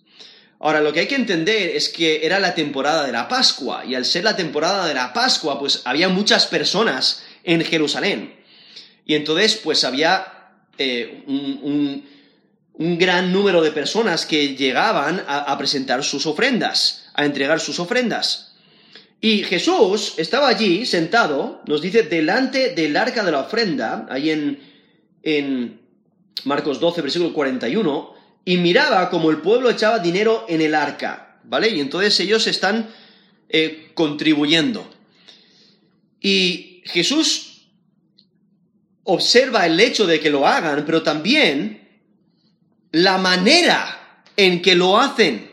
Ahora, 0.59 0.81
lo 0.81 0.91
que 0.91 1.01
hay 1.01 1.07
que 1.07 1.15
entender 1.15 1.75
es 1.75 1.89
que 1.89 2.25
era 2.25 2.39
la 2.39 2.55
temporada 2.55 3.05
de 3.05 3.11
la 3.11 3.27
Pascua, 3.27 3.85
y 3.85 3.95
al 3.95 4.05
ser 4.05 4.23
la 4.23 4.35
temporada 4.35 4.87
de 4.87 4.93
la 4.93 5.13
Pascua, 5.13 5.59
pues 5.59 5.81
había 5.85 6.09
muchas 6.09 6.45
personas 6.45 7.23
en 7.43 7.63
Jerusalén. 7.63 8.35
Y 9.05 9.15
entonces, 9.15 9.55
pues 9.55 9.83
había 9.83 10.51
eh, 10.77 11.23
un, 11.27 12.05
gran 12.77 13.31
número 13.31 13.61
de 13.61 13.71
personas 13.71 14.25
que 14.25 14.55
llegaban 14.55 15.23
a, 15.27 15.57
presentar 15.57 16.03
sus 16.03 16.25
ofrendas, 16.25 17.05
a 17.13 17.25
entregar 17.25 17.59
sus 17.59 17.79
ofrendas. 17.79 18.53
Y 19.21 19.43
Jesús 19.43 20.13
estaba 20.17 20.49
allí 20.49 20.85
sentado, 20.85 21.61
nos 21.67 21.81
dice, 21.81 22.03
delante 22.03 22.75
del 22.75 22.97
arca 22.97 23.23
de 23.23 23.31
la 23.31 23.41
ofrenda, 23.41 24.05
ahí 24.09 24.29
en, 24.29 24.59
en 25.23 25.81
Marcos 26.43 26.79
12, 26.79 27.01
versículo 27.01 27.33
41, 27.33 28.13
y 28.43 28.57
miraba 28.57 29.09
como 29.09 29.31
el 29.31 29.37
pueblo 29.37 29.69
echaba 29.69 29.99
dinero 29.99 30.45
en 30.47 30.61
el 30.61 30.75
arca, 30.75 31.39
¿vale? 31.45 31.69
Y 31.69 31.79
entonces 31.79 32.19
ellos 32.19 32.45
están 32.45 32.89
eh, 33.49 33.91
contribuyendo. 33.93 34.87
Y 36.19 36.83
Jesús 36.85 37.69
observa 39.03 39.65
el 39.65 39.79
hecho 39.79 40.05
de 40.05 40.19
que 40.19 40.29
lo 40.29 40.47
hagan, 40.47 40.83
pero 40.85 41.03
también 41.03 41.84
la 42.95 43.17
manera 43.17 44.23
en 44.37 44.61
que 44.61 44.73
lo 44.73 44.97
hacen. 44.97 45.51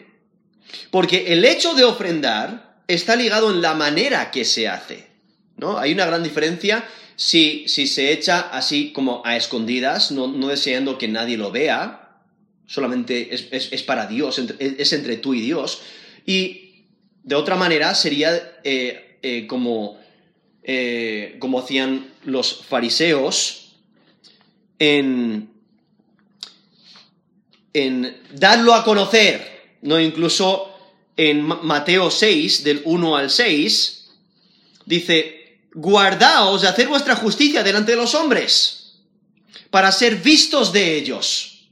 Porque 0.92 1.32
el 1.32 1.44
hecho 1.44 1.75
de 1.75 1.82
ofrendar 1.82 2.76
está 2.87 3.16
ligado 3.16 3.50
en 3.50 3.61
la 3.61 3.75
manera 3.75 4.30
que 4.30 4.44
se 4.44 4.68
hace. 4.68 5.08
¿no? 5.56 5.76
Hay 5.76 5.92
una 5.92 6.06
gran 6.06 6.22
diferencia 6.22 6.84
si, 7.16 7.64
si 7.66 7.88
se 7.88 8.12
echa 8.12 8.42
así 8.52 8.92
como 8.92 9.22
a 9.25 9.37
escondidas, 9.37 10.12
no, 10.12 10.28
deseando 10.46 10.99
que 10.99 11.08
nadie 11.08 11.37
lo 11.37 11.50
vea, 11.50 12.20
solamente 12.66 13.34
es, 13.34 13.82
para 13.82 14.06
Dios, 14.06 14.40
es 14.61 14.92
entre 14.92 15.16
tú 15.16 15.34
y 15.34 15.40
Dios. 15.40 15.82
Y 16.25 16.84
de 17.25 17.34
otra 17.34 17.56
manera 17.56 17.96
sería 17.96 18.61
eh, 18.62 19.18
eh, 19.20 19.49
como, 19.49 19.99
eh, 20.62 21.37
como 21.40 21.58
hacían 21.58 22.06
los 22.25 22.64
fariseos 22.64 23.78
en, 24.78 25.51
en 27.73 28.23
darlo 28.33 28.75
a 28.75 28.85
conocer, 28.85 29.76
¿no? 29.83 29.99
Incluso 29.99 30.73
en 31.17 31.43
Mateo 31.43 32.11
6, 32.11 32.64
del 32.64 32.83
1 32.85 33.17
al 33.17 33.31
6, 33.31 34.11
dice, 34.87 35.59
guardaos 35.75 36.62
de 36.62 36.69
hacer 36.69 36.88
vuestra 36.88 37.17
justicia 37.17 37.62
delante 37.62 37.93
de 37.93 37.99
los 37.99 38.14
hombres, 38.14 38.95
para 39.71 39.93
ser 39.93 40.17
vistos 40.17 40.73
de 40.73 40.97
ellos. 40.97 41.69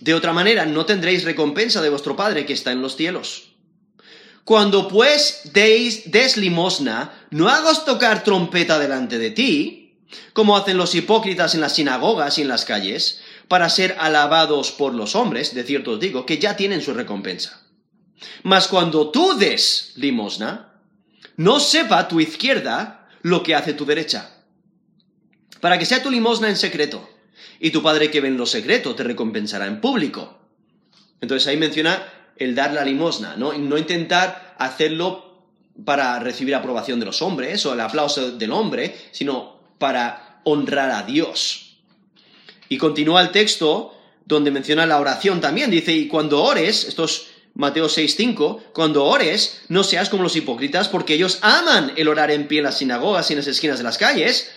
De 0.00 0.14
otra 0.14 0.32
manera, 0.32 0.66
no 0.66 0.84
tendréis 0.84 1.24
recompensa 1.24 1.80
de 1.80 1.88
vuestro 1.88 2.16
Padre 2.16 2.46
que 2.46 2.52
está 2.52 2.72
en 2.72 2.82
los 2.82 2.96
cielos. 2.96 3.54
Cuando 4.44 4.88
pues 4.88 5.40
deis, 5.54 6.10
des 6.10 6.36
limosna, 6.36 7.26
no 7.30 7.48
hagas 7.48 7.84
tocar 7.84 8.22
trompeta 8.22 8.78
delante 8.78 9.18
de 9.18 9.30
ti, 9.30 9.96
como 10.34 10.56
hacen 10.56 10.76
los 10.76 10.94
hipócritas 10.94 11.54
en 11.54 11.62
las 11.62 11.74
sinagogas 11.76 12.38
y 12.38 12.42
en 12.42 12.48
las 12.48 12.64
calles, 12.64 13.22
para 13.48 13.68
ser 13.68 13.96
alabados 13.98 14.72
por 14.72 14.94
los 14.94 15.14
hombres, 15.14 15.54
de 15.54 15.64
cierto 15.64 15.92
os 15.92 16.00
digo, 16.00 16.24
que 16.26 16.38
ya 16.38 16.56
tienen 16.56 16.82
su 16.82 16.94
recompensa. 16.94 17.62
Mas 18.42 18.68
cuando 18.68 19.10
tú 19.10 19.36
des 19.36 19.92
limosna, 19.96 20.80
no 21.36 21.60
sepa 21.60 22.08
tu 22.08 22.20
izquierda 22.20 23.08
lo 23.22 23.42
que 23.42 23.54
hace 23.54 23.74
tu 23.74 23.84
derecha, 23.84 24.30
para 25.60 25.78
que 25.78 25.86
sea 25.86 26.02
tu 26.02 26.10
limosna 26.10 26.48
en 26.48 26.56
secreto, 26.56 27.08
y 27.60 27.70
tu 27.70 27.82
Padre 27.82 28.10
que 28.10 28.20
ve 28.20 28.28
en 28.28 28.36
lo 28.36 28.46
secreto 28.46 28.94
te 28.94 29.02
recompensará 29.02 29.66
en 29.66 29.80
público. 29.80 30.38
Entonces 31.20 31.46
ahí 31.48 31.56
menciona 31.56 32.02
el 32.36 32.54
dar 32.54 32.72
la 32.72 32.84
limosna, 32.84 33.36
¿no? 33.36 33.52
no 33.52 33.78
intentar 33.78 34.54
hacerlo 34.58 35.34
para 35.84 36.18
recibir 36.20 36.54
aprobación 36.54 37.00
de 37.00 37.06
los 37.06 37.22
hombres 37.22 37.64
o 37.66 37.72
el 37.72 37.80
aplauso 37.80 38.32
del 38.32 38.52
hombre, 38.52 38.94
sino 39.12 39.60
para 39.78 40.40
honrar 40.44 40.90
a 40.90 41.02
Dios. 41.02 41.63
Y 42.68 42.78
continúa 42.78 43.22
el 43.22 43.30
texto 43.30 43.94
donde 44.24 44.50
menciona 44.50 44.86
la 44.86 44.98
oración 44.98 45.40
también, 45.40 45.70
dice, 45.70 45.92
y 45.92 46.08
cuando 46.08 46.42
ores, 46.42 46.84
estos 46.84 47.26
Mateo 47.54 47.88
6:5, 47.88 48.72
cuando 48.72 49.04
ores, 49.04 49.60
no 49.68 49.84
seas 49.84 50.08
como 50.08 50.24
los 50.24 50.34
hipócritas, 50.34 50.88
porque 50.88 51.14
ellos 51.14 51.38
aman 51.42 51.92
el 51.96 52.08
orar 52.08 52.30
en 52.30 52.48
pie 52.48 52.58
en 52.58 52.64
las 52.64 52.78
sinagogas 52.78 53.30
y 53.30 53.34
en 53.34 53.38
las 53.38 53.46
esquinas 53.46 53.78
de 53.78 53.84
las 53.84 53.98
calles, 53.98 54.50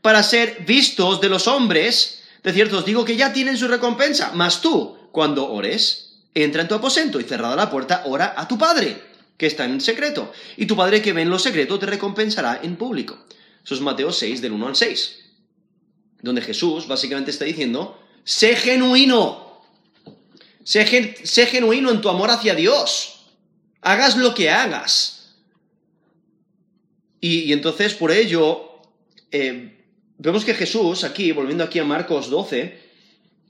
para 0.00 0.22
ser 0.22 0.64
vistos 0.66 1.20
de 1.20 1.28
los 1.28 1.48
hombres. 1.48 2.22
De 2.44 2.52
cierto 2.52 2.78
os 2.78 2.84
digo 2.84 3.04
que 3.04 3.16
ya 3.16 3.32
tienen 3.32 3.56
su 3.56 3.68
recompensa, 3.68 4.30
mas 4.34 4.60
tú, 4.60 4.96
cuando 5.10 5.50
ores, 5.50 6.12
entra 6.34 6.62
en 6.62 6.68
tu 6.68 6.76
aposento 6.76 7.18
y 7.20 7.24
cerrada 7.24 7.56
la 7.56 7.70
puerta, 7.70 8.04
ora 8.06 8.34
a 8.36 8.46
tu 8.46 8.56
Padre, 8.56 9.02
que 9.36 9.46
está 9.46 9.64
en 9.64 9.80
secreto, 9.80 10.32
y 10.56 10.66
tu 10.66 10.76
Padre 10.76 11.02
que 11.02 11.12
ve 11.12 11.22
en 11.22 11.30
lo 11.30 11.38
secreto 11.38 11.78
te 11.78 11.86
recompensará 11.86 12.60
en 12.62 12.76
público. 12.76 13.18
Eso 13.64 13.74
es 13.74 13.80
Mateo 13.80 14.12
6, 14.12 14.40
del 14.40 14.52
1 14.52 14.68
al 14.68 14.76
6, 14.76 15.19
donde 16.22 16.42
Jesús 16.42 16.86
básicamente 16.86 17.30
está 17.30 17.44
diciendo, 17.44 17.98
sé 18.24 18.56
genuino, 18.56 19.50
Sé, 20.64 21.46
genuino 21.46 21.90
en 21.90 22.00
tu 22.00 22.08
amor 22.08 22.30
hacia 22.30 22.54
Dios. 22.54 23.26
Hagas 23.80 24.16
lo 24.16 24.34
que 24.34 24.50
hagas. 24.50 25.34
Y, 27.20 27.52
entonces, 27.52 27.94
por 27.94 28.12
ello, 28.12 28.80
eh, 29.32 29.84
vemos 30.18 30.44
que 30.44 30.54
Jesús, 30.54 31.02
aquí, 31.04 31.32
volviendo 31.32 31.64
aquí 31.64 31.78
a 31.78 31.84
Marcos 31.84 32.30
12, 32.30 32.78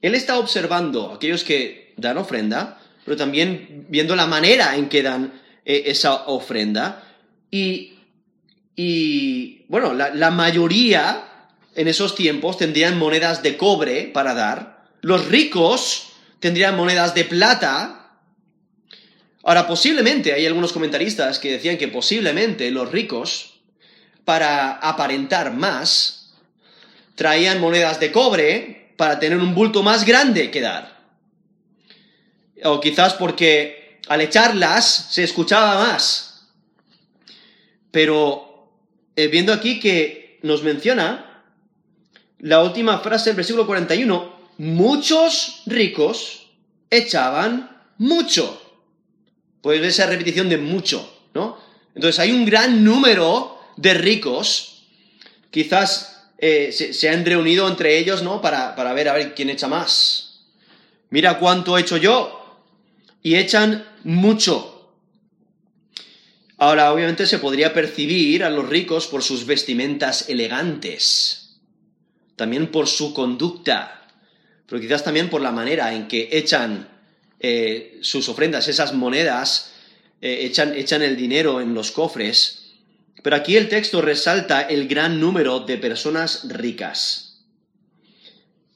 él 0.02 0.14
está 0.14 0.38
observando 0.38 1.10
a 1.10 1.16
aquellos 1.16 1.44
que 1.44 1.92
dan 1.96 2.16
ofrenda, 2.16 2.80
pero 3.04 3.16
también 3.16 3.86
viendo 3.88 4.16
la 4.16 4.26
manera 4.26 4.76
en 4.76 4.88
que 4.88 5.02
dan 5.02 5.40
eh, 5.64 5.82
esa 5.86 6.26
ofrenda. 6.26 7.04
Y, 7.50 7.98
bueno, 9.68 9.92
la 9.92 10.30
mayoría 10.30 11.29
en 11.74 11.88
esos 11.88 12.14
tiempos 12.14 12.58
tendrían 12.58 12.98
monedas 12.98 13.42
de 13.42 13.56
cobre 13.56 14.10
para 14.12 14.34
dar. 14.34 14.84
Los 15.02 15.28
ricos 15.28 16.12
tendrían 16.40 16.76
monedas 16.76 17.14
de 17.14 17.24
plata. 17.24 18.18
Ahora, 19.42 19.66
posiblemente, 19.66 20.32
hay 20.32 20.46
algunos 20.46 20.72
comentaristas 20.72 21.38
que 21.38 21.52
decían 21.52 21.78
que 21.78 21.88
posiblemente 21.88 22.70
los 22.70 22.90
ricos, 22.90 23.60
para 24.24 24.72
aparentar 24.72 25.54
más, 25.54 26.34
traían 27.14 27.60
monedas 27.60 28.00
de 28.00 28.12
cobre 28.12 28.94
para 28.96 29.18
tener 29.18 29.38
un 29.38 29.54
bulto 29.54 29.82
más 29.82 30.04
grande 30.04 30.50
que 30.50 30.60
dar. 30.60 31.00
O 32.64 32.80
quizás 32.80 33.14
porque 33.14 34.00
al 34.08 34.20
echarlas 34.20 35.08
se 35.10 35.22
escuchaba 35.22 35.78
más. 35.78 36.48
Pero 37.90 38.70
eh, 39.16 39.28
viendo 39.28 39.52
aquí 39.52 39.80
que 39.80 40.38
nos 40.42 40.62
menciona 40.62 41.29
la 42.40 42.62
última 42.62 42.98
frase 42.98 43.30
del 43.30 43.36
versículo 43.36 43.66
41, 43.66 44.36
muchos 44.58 45.62
ricos 45.66 46.46
echaban 46.90 47.84
mucho. 47.98 48.60
Ver 49.62 49.84
esa 49.84 50.06
repetición 50.06 50.48
de 50.48 50.56
mucho, 50.56 51.28
¿no? 51.34 51.58
Entonces 51.94 52.18
hay 52.18 52.32
un 52.32 52.44
gran 52.44 52.82
número 52.82 53.58
de 53.76 53.94
ricos, 53.94 54.84
quizás 55.50 56.28
eh, 56.38 56.72
se, 56.72 57.08
han 57.08 57.24
reunido 57.24 57.68
entre 57.68 57.98
ellos, 57.98 58.22
¿no? 58.22 58.40
Para, 58.40 58.74
para 58.74 58.94
ver 58.94 59.08
a 59.08 59.14
ver 59.14 59.34
quién 59.34 59.50
echa 59.50 59.68
más. 59.68 60.46
Mira 61.10 61.38
cuánto 61.38 61.76
he 61.76 61.82
hecho 61.82 61.96
yo. 61.96 62.36
Y 63.22 63.34
echan 63.34 63.86
mucho. 64.02 64.94
Ahora, 66.56 66.92
obviamente 66.92 67.26
se 67.26 67.38
podría 67.38 67.72
percibir 67.72 68.44
a 68.44 68.50
los 68.50 68.68
ricos 68.68 69.06
por 69.06 69.22
sus 69.22 69.46
vestimentas 69.46 70.28
elegantes, 70.28 71.39
también 72.40 72.68
por 72.68 72.88
su 72.88 73.12
conducta, 73.12 74.08
pero 74.66 74.80
quizás 74.80 75.04
también 75.04 75.28
por 75.28 75.42
la 75.42 75.52
manera 75.52 75.92
en 75.92 76.08
que 76.08 76.30
echan 76.32 76.88
eh, 77.38 77.98
sus 78.00 78.30
ofrendas, 78.30 78.66
esas 78.66 78.94
monedas, 78.94 79.72
eh, 80.22 80.46
echan, 80.46 80.74
echan 80.74 81.02
el 81.02 81.18
dinero 81.18 81.60
en 81.60 81.74
los 81.74 81.90
cofres. 81.90 82.72
Pero 83.22 83.36
aquí 83.36 83.58
el 83.58 83.68
texto 83.68 84.00
resalta 84.00 84.62
el 84.62 84.88
gran 84.88 85.20
número 85.20 85.60
de 85.60 85.76
personas 85.76 86.48
ricas. 86.48 87.42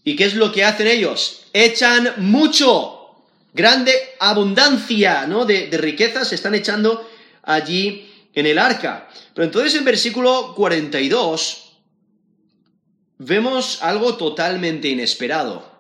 ¿Y 0.05 0.15
qué 0.15 0.27
es 0.27 0.35
lo 0.35 0.53
que 0.53 0.63
hacen 0.63 0.87
ellos? 0.87 1.45
Echan 1.55 2.17
mucho, 2.19 3.15
grande 3.55 3.95
abundancia, 4.21 5.27
¿no? 5.27 5.47
De, 5.47 5.69
de 5.69 5.79
riquezas 5.79 6.29
se 6.29 6.35
están 6.35 6.55
echando 6.55 7.09
allí 7.45 8.13
en 8.35 8.45
el 8.45 8.59
arca. 8.59 9.09
Pero 9.33 9.47
entonces 9.47 9.75
en 9.75 9.87
versículo 9.87 10.53
42 10.55 11.64
vemos 13.19 13.83
algo 13.83 14.17
totalmente 14.17 14.89
inesperado 14.89 15.75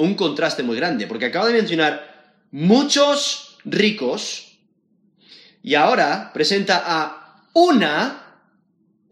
un 0.00 0.14
contraste 0.14 0.62
muy 0.62 0.76
grande, 0.76 1.06
porque 1.06 1.26
acabo 1.26 1.46
de 1.46 1.52
mencionar 1.52 2.34
muchos 2.50 3.58
ricos 3.64 4.58
y 5.62 5.74
ahora 5.74 6.30
presenta 6.32 6.82
a 6.84 7.48
una 7.52 8.38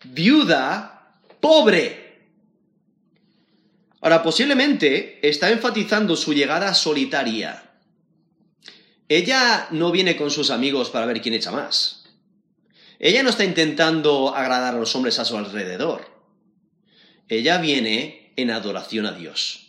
viuda 0.04 1.14
pobre. 1.40 2.26
Ahora, 4.00 4.22
posiblemente 4.22 5.18
está 5.28 5.50
enfatizando 5.50 6.16
su 6.16 6.32
llegada 6.32 6.72
solitaria. 6.72 7.64
Ella 9.08 9.68
no 9.70 9.90
viene 9.90 10.16
con 10.16 10.30
sus 10.30 10.50
amigos 10.50 10.88
para 10.88 11.06
ver 11.06 11.20
quién 11.20 11.34
echa 11.34 11.50
más. 11.50 12.04
Ella 12.98 13.22
no 13.22 13.30
está 13.30 13.44
intentando 13.44 14.34
agradar 14.34 14.74
a 14.74 14.78
los 14.78 14.94
hombres 14.94 15.18
a 15.18 15.24
su 15.24 15.36
alrededor. 15.36 16.17
Ella 17.28 17.58
viene 17.58 18.32
en 18.36 18.50
adoración 18.50 19.06
a 19.06 19.12
Dios 19.12 19.68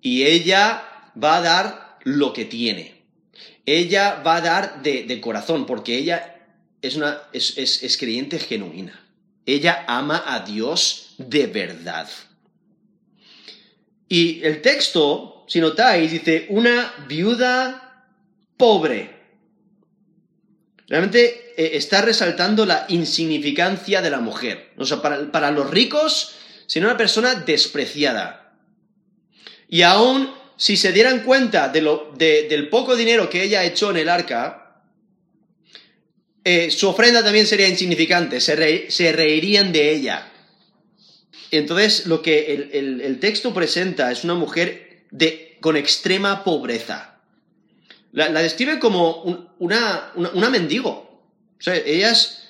y 0.00 0.24
ella 0.24 1.10
va 1.22 1.36
a 1.36 1.40
dar 1.40 1.98
lo 2.04 2.32
que 2.32 2.44
tiene. 2.44 3.02
Ella 3.66 4.22
va 4.24 4.36
a 4.36 4.40
dar 4.40 4.82
de, 4.82 5.20
corazón, 5.20 5.64
porque 5.66 5.96
ella 5.96 6.46
es, 6.82 6.96
una, 6.96 7.22
es, 7.32 7.56
es 7.56 7.96
creyente 7.96 8.38
genuina. 8.38 9.04
Ella 9.46 9.84
ama 9.88 10.22
a 10.26 10.40
Dios 10.40 11.14
de 11.18 11.46
verdad. 11.46 12.08
Y 14.08 14.42
el 14.44 14.62
texto, 14.62 15.44
si 15.48 15.60
notáis, 15.60 16.12
dice 16.12 16.46
una 16.50 16.92
viuda 17.08 18.06
pobre. 18.56 19.10
Realmente 20.86 21.54
eh, 21.56 21.76
está 21.76 22.02
resaltando 22.02 22.66
la 22.66 22.86
insignificancia 22.88 24.02
de 24.02 24.10
la 24.10 24.20
mujer. 24.20 24.72
O 24.76 24.84
sea, 24.84 25.00
para, 25.00 25.32
para 25.32 25.50
los 25.50 25.70
ricos, 25.70 26.36
sino 26.66 26.86
una 26.86 26.96
persona 26.96 27.34
despreciada. 27.34 28.56
Y 29.68 29.82
aún 29.82 30.32
si 30.56 30.76
se 30.76 30.92
dieran 30.92 31.22
cuenta 31.24 31.68
de 31.68 31.82
lo, 31.82 32.12
del 32.16 32.68
poco 32.68 32.96
dinero 32.96 33.28
que 33.28 33.42
ella 33.42 33.64
echó 33.64 33.90
en 33.90 33.96
el 33.98 34.08
arca, 34.08 34.82
eh, 36.44 36.70
su 36.70 36.88
ofrenda 36.88 37.24
también 37.24 37.46
sería 37.46 37.68
insignificante, 37.68 38.40
se, 38.40 38.90
se 38.90 39.12
reirían 39.12 39.72
de 39.72 39.92
ella. 39.94 40.30
Entonces, 41.50 42.06
lo 42.06 42.20
que 42.20 42.52
el, 42.54 43.00
el- 43.00 43.20
texto 43.20 43.54
presenta 43.54 44.10
es 44.10 44.24
una 44.24 44.34
mujer 44.34 45.04
de, 45.10 45.56
con 45.60 45.76
extrema 45.76 46.44
pobreza. 46.44 47.20
La, 48.12 48.28
describe 48.42 48.78
como 48.78 49.22
un- 49.22 49.48
una, 49.58 50.12
una, 50.16 50.50
mendigo. 50.50 51.22
Ella 51.64 52.10
es, 52.10 52.42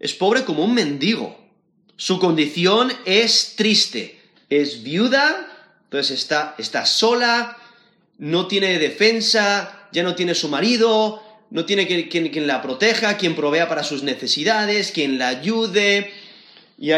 es 0.00 0.14
pobre 0.14 0.44
como 0.44 0.64
un 0.64 0.72
mendigo. 0.74 1.43
Su 1.96 2.18
condición 2.18 2.92
es 3.04 3.54
triste. 3.56 4.20
Es 4.50 4.82
viuda, 4.82 5.48
entonces 5.84 6.18
está, 6.20 6.54
está 6.58 6.84
sola, 6.86 7.56
no 8.18 8.46
tiene 8.46 8.78
defensa, 8.78 9.88
ya 9.92 10.02
no 10.02 10.14
tiene 10.14 10.34
su 10.34 10.48
marido, 10.48 11.22
no 11.50 11.64
tiene 11.64 11.86
quien, 11.86 12.46
la 12.46 12.60
proteja, 12.62 13.16
quien 13.16 13.34
provea 13.34 13.68
para 13.68 13.84
sus 13.84 14.02
necesidades, 14.02 14.92
quien 14.92 15.18
la 15.18 15.28
ayude. 15.28 16.12
Y- 16.78 16.92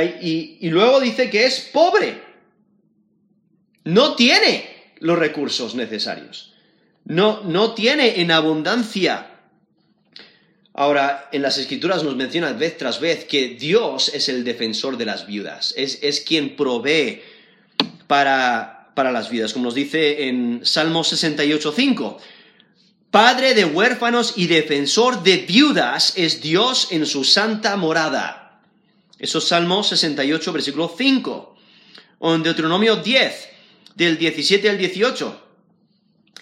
y 0.60 0.70
luego 0.70 1.00
dice 1.00 1.30
que 1.30 1.44
es 1.46 1.60
pobre. 1.60 2.22
No 3.84 4.14
tiene 4.16 4.92
los 4.98 5.18
recursos 5.18 5.74
necesarios. 5.74 6.54
No, 7.04 7.42
no 7.44 7.74
tiene 7.74 8.20
en 8.20 8.32
abundancia. 8.32 9.35
Ahora, 10.78 11.30
en 11.32 11.40
las 11.40 11.56
escrituras 11.56 12.04
nos 12.04 12.16
menciona 12.16 12.52
vez 12.52 12.76
tras 12.76 13.00
vez 13.00 13.24
que 13.24 13.48
Dios 13.48 14.10
es 14.12 14.28
el 14.28 14.44
defensor 14.44 14.98
de 14.98 15.06
las 15.06 15.26
viudas, 15.26 15.72
es, 15.74 16.00
es 16.02 16.20
quien 16.20 16.54
provee 16.54 17.22
para, 18.06 18.90
para 18.94 19.10
las 19.10 19.30
viudas, 19.30 19.54
como 19.54 19.64
nos 19.64 19.74
dice 19.74 20.28
en 20.28 20.60
Salmo 20.64 21.02
68.5. 21.02 22.18
Padre 23.10 23.54
de 23.54 23.64
huérfanos 23.64 24.34
y 24.36 24.48
defensor 24.48 25.22
de 25.22 25.38
viudas 25.38 26.12
es 26.14 26.42
Dios 26.42 26.88
en 26.90 27.06
su 27.06 27.24
santa 27.24 27.74
morada. 27.76 28.60
Eso 29.18 29.38
es 29.38 29.44
Salmo 29.44 29.82
68, 29.82 30.52
versículo 30.52 30.94
5. 30.94 31.56
O 32.18 32.34
en 32.34 32.42
Deuteronomio 32.42 32.96
10, 32.96 33.48
del 33.94 34.18
17 34.18 34.68
al 34.68 34.76
18. 34.76 35.42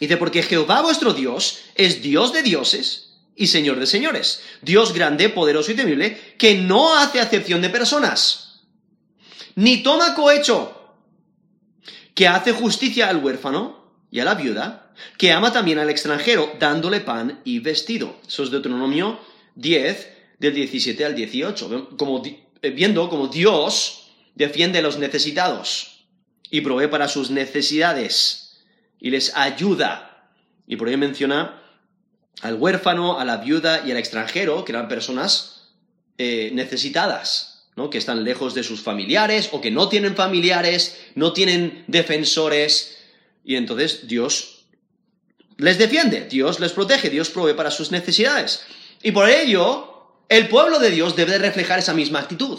Dice, 0.01 0.16
porque 0.16 0.42
Jehová 0.42 0.83
vuestro 0.83 1.14
Dios 1.14 1.61
es 1.77 2.03
Dios 2.03 2.33
de 2.33 2.42
dioses 2.42 3.04
y 3.37 3.49
Señor 3.49 3.81
de 3.81 3.87
señores, 3.87 4.42
Dios 4.62 4.92
grande, 4.92 5.29
poderoso 5.29 5.73
y 5.73 5.75
temible, 5.75 6.37
que 6.38 6.57
no 6.57 6.97
hace 6.97 7.20
acepción 7.20 7.61
de 7.62 7.70
personas, 7.70 8.62
ni 9.57 9.83
toma 9.83 10.14
cohecho, 10.14 10.97
que 12.14 12.29
hace 12.29 12.53
justicia 12.53 13.09
al 13.09 13.25
huérfano 13.25 13.92
y 14.11 14.20
a 14.20 14.25
la 14.25 14.35
viuda, 14.35 14.92
que 15.18 15.33
ama 15.33 15.53
también 15.53 15.79
al 15.79 15.90
extranjero, 15.90 16.53
dándole 16.61 17.01
pan 17.01 17.40
y 17.44 17.59
vestido. 17.59 18.16
Eso 18.27 18.44
es 18.44 18.51
Deuteronomio 18.51 19.18
10, 19.57 20.14
del 20.38 20.55
17 20.55 21.05
al 21.05 21.14
18. 21.14 21.97
Como, 21.97 22.23
eh, 22.25 22.70
viendo 22.70 23.09
como 23.09 23.29
Dios 23.29 24.11
defiende 24.35 24.79
a 24.79 24.83
los 24.83 24.99
necesitados 24.99 26.05
y 26.51 26.61
provee 26.61 26.88
para 26.88 27.09
sus 27.09 27.31
necesidades 27.31 28.62
y 29.01 29.11
les 29.11 29.35
ayuda. 29.37 30.31
Y 30.66 30.77
por 30.77 30.88
ello 30.88 30.99
menciona 30.99 31.62
al 32.42 32.55
huérfano, 32.55 33.18
a 33.18 33.25
la 33.25 33.38
viuda 33.38 33.83
y 33.87 33.90
al 33.90 33.97
extranjero, 33.97 34.64
que 34.64 34.73
eran 34.73 34.88
personas 34.88 35.70
eh, 36.18 36.51
necesitadas, 36.53 37.66
¿no? 37.77 37.90
que 37.90 37.99
están 37.99 38.25
lejos 38.25 38.55
de 38.55 38.62
sus 38.62 38.81
familiares 38.83 39.49
o 39.53 39.61
que 39.61 39.70
no 39.70 39.88
tienen 39.88 40.14
familiares, 40.14 40.97
no 41.14 41.33
tienen 41.33 41.85
defensores, 41.87 42.99
y 43.44 43.57
entonces 43.57 44.07
Dios 44.09 44.64
les 45.57 45.79
defiende, 45.79 46.27
Dios 46.29 46.61
les 46.61 46.73
protege, 46.73 47.11
Dios 47.11 47.31
provee 47.31 47.55
para 47.55 47.70
sus 47.70 47.90
necesidades. 47.90 48.62
Y 49.03 49.12
por 49.12 49.29
ello, 49.29 50.09
el 50.29 50.49
pueblo 50.49 50.79
de 50.79 50.90
Dios 50.90 51.14
debe 51.16 51.38
reflejar 51.38 51.79
esa 51.79 51.94
misma 51.94 52.20
actitud, 52.20 52.59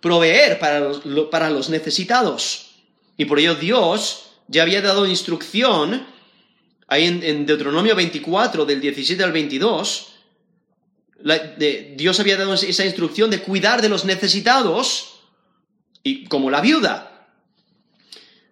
proveer 0.00 0.58
para 0.58 0.80
los, 0.80 1.04
lo- 1.06 1.30
para 1.30 1.50
los 1.50 1.68
necesitados. 1.70 2.70
Y 3.16 3.24
por 3.24 3.38
ello 3.38 3.54
Dios 3.54 4.24
ya 4.48 4.62
había 4.62 4.82
dado 4.82 5.06
instrucción 5.06 6.06
ahí 6.88 7.04
en, 7.06 7.46
Deuteronomio 7.46 7.94
24, 7.96 8.64
del 8.64 8.80
17 8.80 9.22
al 9.24 9.32
22, 9.32 10.12
la- 11.22 11.38
de- 11.38 11.94
Dios 11.96 12.20
había 12.20 12.36
dado 12.36 12.54
esa 12.54 12.84
instrucción 12.84 13.30
de 13.30 13.40
cuidar 13.40 13.82
de 13.82 13.88
los 13.88 14.04
necesitados, 14.04 15.20
y 16.02 16.26
como 16.26 16.50
la 16.50 16.60
viuda. 16.60 17.28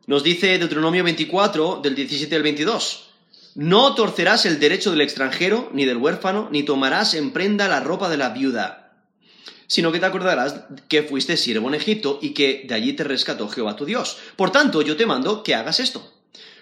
Nos 0.06 0.22
dice 0.22 0.58
Deuteronomio 0.58 1.04
24, 1.04 1.80
del 1.82 1.94
17 1.94 2.34
al 2.34 2.42
22, 2.42 3.10
no 3.54 3.94
torcerás 3.94 4.44
el 4.46 4.58
derecho 4.58 4.90
del 4.90 5.00
extranjero, 5.00 5.70
ni 5.72 5.84
del 5.84 5.98
huérfano, 5.98 6.48
ni 6.50 6.64
tomarás 6.64 7.14
en 7.14 7.32
prenda 7.32 7.68
la 7.68 7.80
ropa 7.80 8.08
de 8.08 8.16
la 8.16 8.30
viuda, 8.30 8.98
sino 9.68 9.92
que 9.92 10.00
te 10.00 10.06
acordarás 10.06 10.64
que 10.88 11.04
fuiste 11.04 11.36
siervo 11.36 11.68
en 11.68 11.76
Egipto 11.76 12.18
y 12.20 12.30
que 12.30 12.64
de 12.66 12.74
allí 12.74 12.92
te 12.94 13.04
rescató 13.04 13.48
Jehová 13.48 13.76
tu 13.76 13.84
Dios. 13.86 14.16
Por 14.36 14.50
tanto, 14.50 14.82
yo 14.82 14.96
te 14.96 15.06
mando 15.06 15.42
que 15.44 15.54
hagas 15.54 15.78
esto. 15.80 16.12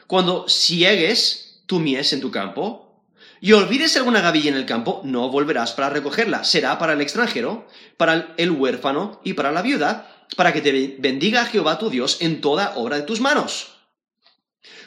Cuando 0.07 0.47
ciegues 0.49 1.42
tu 1.73 1.81
mies 1.81 2.13
en 2.13 2.21
tu 2.21 2.31
campo 2.31 3.03
y 3.41 3.53
olvides 3.55 3.97
alguna 3.97 4.21
gavilla 4.21 4.51
en 4.51 4.57
el 4.57 4.67
campo, 4.67 5.01
no 5.05 5.31
volverás 5.31 5.73
para 5.73 5.89
recogerla. 5.89 6.45
Será 6.45 6.79
para 6.79 6.93
el 6.93 7.01
extranjero, 7.01 7.67
para 7.97 8.35
el 8.37 8.51
huérfano 8.51 9.23
y 9.25 9.33
para 9.33 9.53
la 9.53 9.63
viuda, 9.63 10.27
para 10.37 10.53
que 10.53 10.61
te 10.61 10.97
bendiga 10.99 11.47
Jehová 11.47 11.79
tu 11.79 11.89
Dios 11.89 12.19
en 12.21 12.43
toda 12.43 12.75
obra 12.77 12.97
de 12.97 13.05
tus 13.05 13.21
manos. 13.23 13.69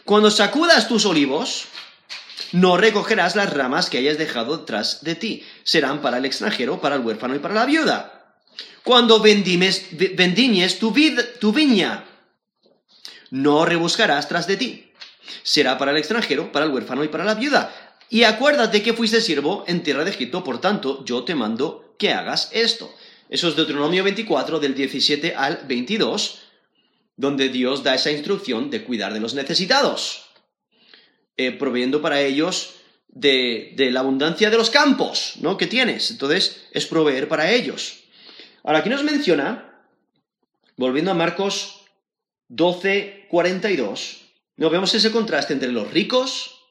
Cuando 0.04 0.30
sacudas 0.30 0.88
tus 0.88 1.06
olivos, 1.08 1.66
no 2.52 2.78
recogerás 2.78 3.36
las 3.36 3.52
ramas 3.52 3.90
que 3.90 3.98
hayas 3.98 4.20
dejado 4.20 4.60
tras 4.64 5.04
de 5.04 5.16
ti. 5.16 5.44
Serán 5.64 6.04
para 6.04 6.20
el 6.20 6.26
extranjero, 6.26 6.80
para 6.80 6.96
el 6.98 7.02
huérfano 7.02 7.34
y 7.36 7.40
para 7.40 7.56
la 7.56 7.66
viuda. 7.66 8.38
Cuando 8.84 9.20
vendimes, 9.20 9.88
vendiñes 10.16 10.78
tu, 10.78 10.94
vid- 10.94 11.40
tu 11.40 11.52
viña, 11.52 12.06
no 13.32 13.66
rebuscarás 13.66 14.28
tras 14.28 14.46
de 14.46 14.58
ti. 14.58 14.85
Será 15.44 15.78
para 15.78 15.92
el 15.92 15.98
extranjero, 15.98 16.52
para 16.52 16.66
el 16.66 16.72
huérfano 16.72 17.04
y 17.04 17.08
para 17.08 17.26
la 17.26 17.36
viuda. 17.36 17.74
Y 18.10 18.24
acuérdate 18.24 18.84
que 18.84 18.94
fuiste 18.94 19.22
siervo 19.22 19.64
en 19.68 19.84
tierra 19.84 20.04
de 20.04 20.12
Egipto, 20.12 20.44
por 20.44 20.62
tanto, 20.62 21.04
yo 21.06 21.24
te 21.24 21.36
mando 21.36 21.96
que 21.98 22.12
hagas 22.12 22.50
esto. 22.54 22.94
Eso 23.30 23.48
es 23.48 23.56
Deuteronomio 23.56 24.04
24, 24.04 24.60
del 24.60 24.76
17 24.76 25.36
al 25.36 25.62
22, 25.68 26.42
donde 27.18 27.50
Dios 27.50 27.84
da 27.84 27.96
esa 27.96 28.12
instrucción 28.12 28.70
de 28.70 28.84
cuidar 28.84 29.14
de 29.14 29.20
los 29.20 29.34
necesitados, 29.34 30.26
eh, 31.38 31.52
proveyendo 31.52 32.02
para 32.02 32.22
ellos 32.22 32.76
de, 33.08 33.74
de 33.76 33.92
la 33.92 34.02
abundancia 34.02 34.50
de 34.50 34.58
los 34.58 34.70
campos, 34.70 35.34
¿no? 35.42 35.58
Que 35.58 35.68
tienes. 35.68 36.12
Entonces, 36.12 36.68
es 36.72 36.86
proveer 36.86 37.28
para 37.28 37.52
ellos. 37.52 38.04
Ahora, 38.64 38.80
aquí 38.80 38.90
nos 38.90 39.04
menciona, 39.04 39.84
volviendo 40.78 41.12
a 41.12 41.16
Marcos 41.16 41.82
12, 42.50 43.28
42, 43.30 44.25
no 44.58 44.70
vemos 44.70 44.94
ese 44.94 45.12
contraste 45.12 45.54
entre 45.54 45.72
los 45.72 45.92
ricos, 45.92 46.62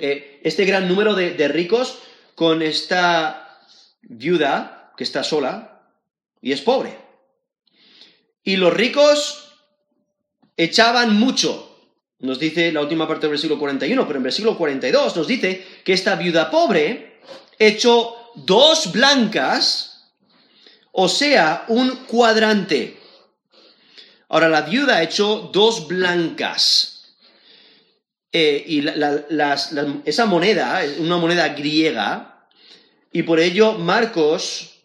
eh, 0.00 0.40
este 0.42 0.64
gran 0.64 0.88
número 0.88 1.14
de, 1.14 1.32
de 1.32 1.48
ricos, 1.48 1.98
con 2.34 2.62
esta 2.62 3.58
viuda 4.02 4.92
que 4.96 5.04
está 5.04 5.24
sola 5.24 5.82
y 6.40 6.52
es 6.52 6.60
pobre. 6.60 6.96
Y 8.42 8.56
los 8.56 8.72
ricos 8.72 9.54
echaban 10.56 11.18
mucho, 11.18 11.76
nos 12.20 12.38
dice 12.38 12.72
la 12.72 12.80
última 12.80 13.06
parte 13.06 13.22
del 13.22 13.32
versículo 13.32 13.58
41, 13.58 14.06
pero 14.06 14.18
en 14.18 14.22
versículo 14.22 14.56
42 14.56 15.16
nos 15.16 15.26
dice 15.26 15.66
que 15.84 15.92
esta 15.92 16.14
viuda 16.14 16.50
pobre 16.50 17.20
echó 17.58 18.32
dos 18.34 18.92
blancas, 18.92 20.12
o 20.92 21.08
sea, 21.08 21.64
un 21.68 21.90
cuadrante. 22.06 22.98
Ahora, 24.28 24.48
la 24.48 24.62
viuda 24.62 25.02
echó 25.02 25.50
dos 25.52 25.86
blancas. 25.86 26.95
Eh, 28.38 28.64
y 28.66 28.84
esa 30.04 30.26
moneda 30.26 30.84
es 30.84 30.98
una 30.98 31.16
moneda 31.16 31.48
griega, 31.54 32.46
y 33.10 33.22
por 33.22 33.40
ello 33.40 33.78
Marcos, 33.78 34.82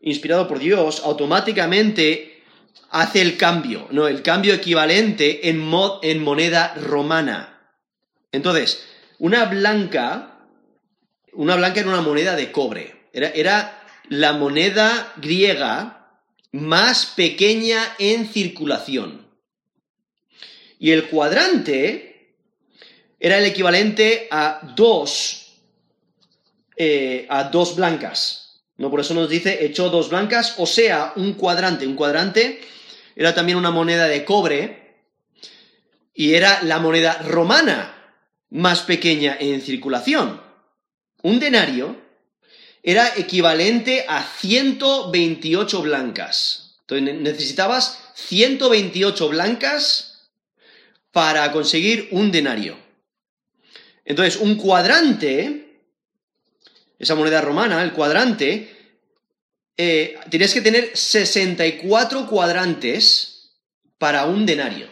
inspirado 0.00 0.48
por 0.48 0.58
Dios, 0.58 1.02
automáticamente 1.04 2.42
hace 2.88 3.20
el 3.20 3.36
cambio, 3.36 3.86
¿no? 3.90 4.08
El 4.08 4.22
cambio 4.22 4.54
equivalente 4.54 5.50
en, 5.50 5.70
en 6.00 6.24
moneda 6.24 6.72
romana. 6.76 7.74
Entonces, 8.32 8.82
una 9.18 9.44
blanca, 9.44 10.38
una 11.34 11.56
blanca 11.56 11.80
era 11.80 11.90
una 11.90 12.00
moneda 12.00 12.34
de 12.34 12.50
cobre. 12.50 13.10
Era, 13.12 13.28
era 13.28 13.86
la 14.08 14.32
moneda 14.32 15.12
griega 15.18 16.16
más 16.50 17.04
pequeña 17.04 17.94
en 17.98 18.26
circulación. 18.26 19.26
Y 20.78 20.92
el 20.92 21.08
cuadrante 21.08 22.05
era 23.18 23.38
el 23.38 23.44
equivalente 23.44 24.28
a 24.30 24.60
dos, 24.76 25.54
eh, 26.76 27.26
a 27.28 27.44
dos 27.44 27.76
blancas. 27.76 28.62
¿no? 28.76 28.90
Por 28.90 29.00
eso 29.00 29.14
nos 29.14 29.28
dice, 29.28 29.64
echó 29.64 29.88
dos 29.88 30.10
blancas, 30.10 30.54
o 30.58 30.66
sea, 30.66 31.12
un 31.16 31.34
cuadrante. 31.34 31.86
Un 31.86 31.96
cuadrante 31.96 32.60
era 33.14 33.34
también 33.34 33.58
una 33.58 33.70
moneda 33.70 34.06
de 34.06 34.24
cobre 34.24 34.96
y 36.14 36.34
era 36.34 36.62
la 36.62 36.78
moneda 36.78 37.18
romana 37.22 38.14
más 38.50 38.82
pequeña 38.82 39.36
en 39.38 39.60
circulación. 39.60 40.40
Un 41.22 41.40
denario 41.40 41.96
era 42.82 43.12
equivalente 43.16 44.04
a 44.08 44.22
128 44.22 45.82
blancas. 45.82 46.76
Entonces 46.82 47.16
necesitabas 47.16 47.98
128 48.14 49.28
blancas 49.28 50.28
para 51.10 51.50
conseguir 51.50 52.08
un 52.12 52.30
denario. 52.30 52.85
Entonces, 54.06 54.36
un 54.36 54.54
cuadrante, 54.54 55.82
esa 56.98 57.16
moneda 57.16 57.40
romana, 57.40 57.82
el 57.82 57.92
cuadrante, 57.92 58.72
eh, 59.76 60.16
tienes 60.30 60.54
que 60.54 60.62
tener 60.62 60.96
64 60.96 62.26
cuadrantes 62.28 63.50
para 63.98 64.24
un 64.24 64.46
denario. 64.46 64.86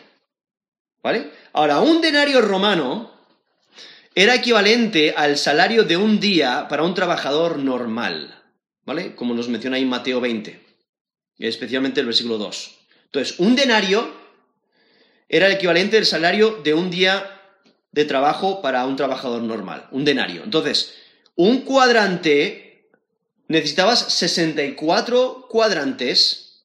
¿Vale? 1.02 1.30
Ahora, 1.52 1.80
un 1.80 2.00
denario 2.00 2.40
romano 2.40 3.12
era 4.16 4.34
equivalente 4.34 5.14
al 5.16 5.38
salario 5.38 5.84
de 5.84 5.96
un 5.96 6.18
día 6.18 6.66
para 6.68 6.82
un 6.82 6.94
trabajador 6.94 7.58
normal, 7.58 8.42
¿vale? 8.84 9.14
Como 9.14 9.34
nos 9.34 9.48
menciona 9.48 9.76
ahí 9.76 9.84
Mateo 9.84 10.20
20, 10.20 10.60
especialmente 11.38 12.00
el 12.00 12.06
versículo 12.06 12.38
2. 12.38 12.78
Entonces, 13.06 13.38
un 13.38 13.54
denario 13.54 14.12
era 15.28 15.46
el 15.46 15.52
equivalente 15.52 15.98
al 15.98 16.06
salario 16.06 16.60
de 16.64 16.74
un 16.74 16.90
día 16.90 17.33
de 17.94 18.04
trabajo 18.04 18.60
para 18.60 18.84
un 18.86 18.96
trabajador 18.96 19.40
normal, 19.42 19.86
un 19.92 20.04
denario. 20.04 20.42
Entonces, 20.42 20.94
un 21.36 21.60
cuadrante, 21.60 22.88
necesitabas 23.46 24.00
64 24.14 25.46
cuadrantes 25.48 26.64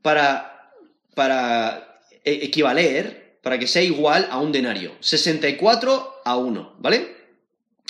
para, 0.00 0.72
para 1.14 2.00
e, 2.24 2.46
equivaler 2.46 3.38
para 3.42 3.58
que 3.58 3.66
sea 3.66 3.82
igual 3.82 4.28
a 4.30 4.38
un 4.38 4.50
denario. 4.50 4.96
64 5.00 6.22
a 6.24 6.36
1, 6.38 6.76
¿vale? 6.78 7.16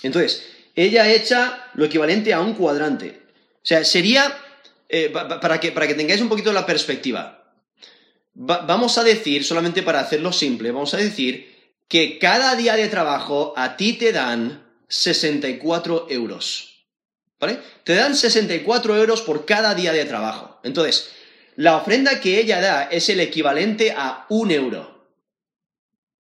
Entonces, 0.02 0.44
ella 0.74 1.08
echa 1.08 1.70
lo 1.74 1.84
equivalente 1.84 2.34
a 2.34 2.40
un 2.40 2.54
cuadrante. 2.54 3.22
O 3.62 3.66
sea, 3.66 3.84
sería, 3.84 4.36
eh, 4.88 5.08
para, 5.08 5.60
que, 5.60 5.70
para 5.70 5.86
que 5.86 5.94
tengáis 5.94 6.20
un 6.20 6.28
poquito 6.28 6.52
la 6.52 6.66
perspectiva, 6.66 7.54
vamos 8.34 8.98
a 8.98 9.04
decir, 9.04 9.44
solamente 9.44 9.82
para 9.82 10.00
hacerlo 10.00 10.32
simple, 10.32 10.72
vamos 10.72 10.94
a 10.94 10.96
decir 10.96 11.49
que 11.90 12.20
cada 12.20 12.55
día 12.55 12.76
de 12.76 12.87
trabajo 12.87 13.53
a 13.57 13.76
ti 13.76 13.94
te 13.94 14.12
dan 14.12 14.64
64 14.87 16.07
euros. 16.09 16.87
¿Vale? 17.40 17.59
Te 17.83 17.94
dan 17.94 18.14
64 18.14 18.96
euros 18.96 19.22
por 19.22 19.44
cada 19.44 19.74
día 19.74 19.92
de 19.92 20.05
trabajo. 20.05 20.61
Entonces, 20.62 21.11
la 21.57 21.76
ofrenda 21.76 22.20
que 22.20 22.38
ella 22.38 22.61
da 22.61 22.85
es 22.85 23.09
el 23.09 23.18
equivalente 23.18 23.90
a 23.90 24.24
un 24.29 24.53
euro. 24.53 25.05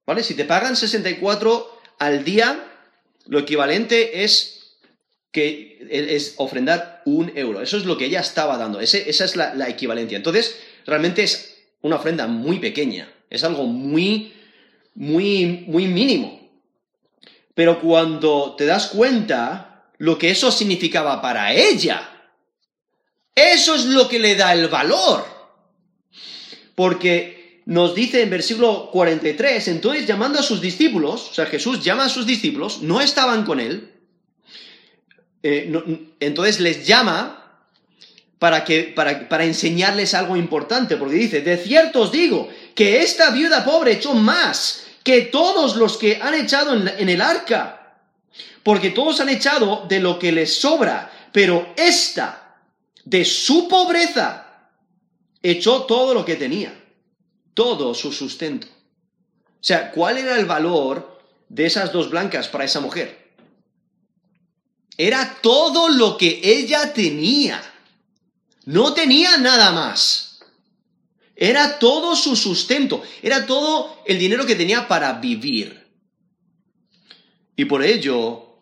¿Vale? 0.06 0.24
Si 0.24 0.34
te 0.34 0.44
pagan 0.44 0.74
64 0.74 1.80
al 2.00 2.24
día, 2.24 2.64
lo 3.26 3.38
equivalente 3.38 4.24
es 4.24 4.78
que 5.30 5.86
es 5.88 6.34
ofrendar 6.38 7.02
un 7.04 7.30
euro. 7.36 7.62
Eso 7.62 7.76
es 7.76 7.84
lo 7.84 7.96
que 7.96 8.06
ella 8.06 8.20
estaba 8.20 8.58
dando. 8.58 8.80
esa 8.80 8.98
es 9.06 9.36
la, 9.36 9.54
la 9.54 9.68
equivalencia. 9.68 10.16
Entonces, 10.16 10.56
realmente 10.84 11.22
es 11.22 11.58
una 11.80 11.96
ofrenda 11.96 12.26
muy 12.26 12.58
pequeña. 12.58 13.08
Es 13.30 13.44
algo 13.44 13.66
muy, 13.66 14.32
muy, 14.94 15.64
muy 15.66 15.86
mínimo. 15.86 16.40
Pero 17.54 17.80
cuando 17.80 18.54
te 18.56 18.66
das 18.66 18.88
cuenta 18.88 19.84
lo 19.98 20.18
que 20.18 20.30
eso 20.30 20.50
significaba 20.50 21.20
para 21.20 21.52
ella, 21.52 22.08
eso 23.34 23.74
es 23.74 23.84
lo 23.86 24.08
que 24.08 24.18
le 24.18 24.34
da 24.34 24.52
el 24.52 24.68
valor. 24.68 25.24
Porque 26.74 27.62
nos 27.66 27.94
dice 27.94 28.22
en 28.22 28.30
versículo 28.30 28.90
43, 28.90 29.68
entonces 29.68 30.06
llamando 30.06 30.38
a 30.38 30.42
sus 30.42 30.60
discípulos, 30.60 31.28
o 31.30 31.34
sea, 31.34 31.46
Jesús 31.46 31.84
llama 31.84 32.06
a 32.06 32.08
sus 32.08 32.26
discípulos, 32.26 32.82
no 32.82 33.00
estaban 33.00 33.44
con 33.44 33.60
él, 33.60 33.92
eh, 35.42 35.72
entonces 36.20 36.60
les 36.60 36.86
llama 36.86 37.64
para, 38.38 38.64
que, 38.64 38.84
para, 38.84 39.28
para 39.28 39.44
enseñarles 39.44 40.14
algo 40.14 40.36
importante, 40.36 40.96
porque 40.96 41.14
dice, 41.14 41.42
de 41.42 41.56
cierto 41.58 42.00
os 42.00 42.12
digo 42.12 42.48
que 42.74 43.02
esta 43.02 43.30
viuda 43.30 43.64
pobre 43.64 43.92
echó 43.92 44.14
más 44.14 44.84
que 45.02 45.22
todos 45.22 45.76
los 45.76 45.96
que 45.96 46.20
han 46.20 46.34
echado 46.34 46.74
en, 46.74 47.08
el 47.08 47.20
arca, 47.20 47.96
porque 48.62 48.90
todos 48.90 49.20
han 49.20 49.28
echado 49.28 49.86
de 49.88 50.00
lo 50.00 50.18
que 50.18 50.32
les 50.32 50.60
sobra, 50.60 51.10
pero 51.32 51.72
esta, 51.76 52.58
de 53.04 53.24
su 53.24 53.68
pobreza, 53.68 54.46
echó 55.42 55.82
todo 55.82 56.12
lo 56.12 56.24
que 56.24 56.36
tenía 56.36 56.80
todo 57.60 57.94
su 57.94 58.10
sustento. 58.10 58.66
O 58.66 59.62
sea, 59.62 59.90
¿cuál 59.90 60.16
era 60.16 60.38
el 60.38 60.46
valor 60.46 61.20
de 61.50 61.66
esas 61.66 61.92
dos 61.92 62.08
blancas 62.08 62.48
para 62.48 62.64
esa 62.64 62.80
mujer? 62.80 63.34
Era 64.96 65.38
todo 65.42 65.88
lo 65.88 66.16
que 66.16 66.40
ella 66.42 66.94
tenía. 66.94 67.62
No 68.64 68.94
tenía 68.94 69.36
nada 69.36 69.72
más. 69.72 70.29
Era 71.40 71.78
todo 71.78 72.14
su 72.14 72.36
sustento. 72.36 73.02
Era 73.22 73.46
todo 73.46 74.02
el 74.04 74.18
dinero 74.18 74.44
que 74.44 74.54
tenía 74.54 74.86
para 74.86 75.14
vivir. 75.14 75.88
Y 77.56 77.64
por 77.64 77.82
ello 77.82 78.58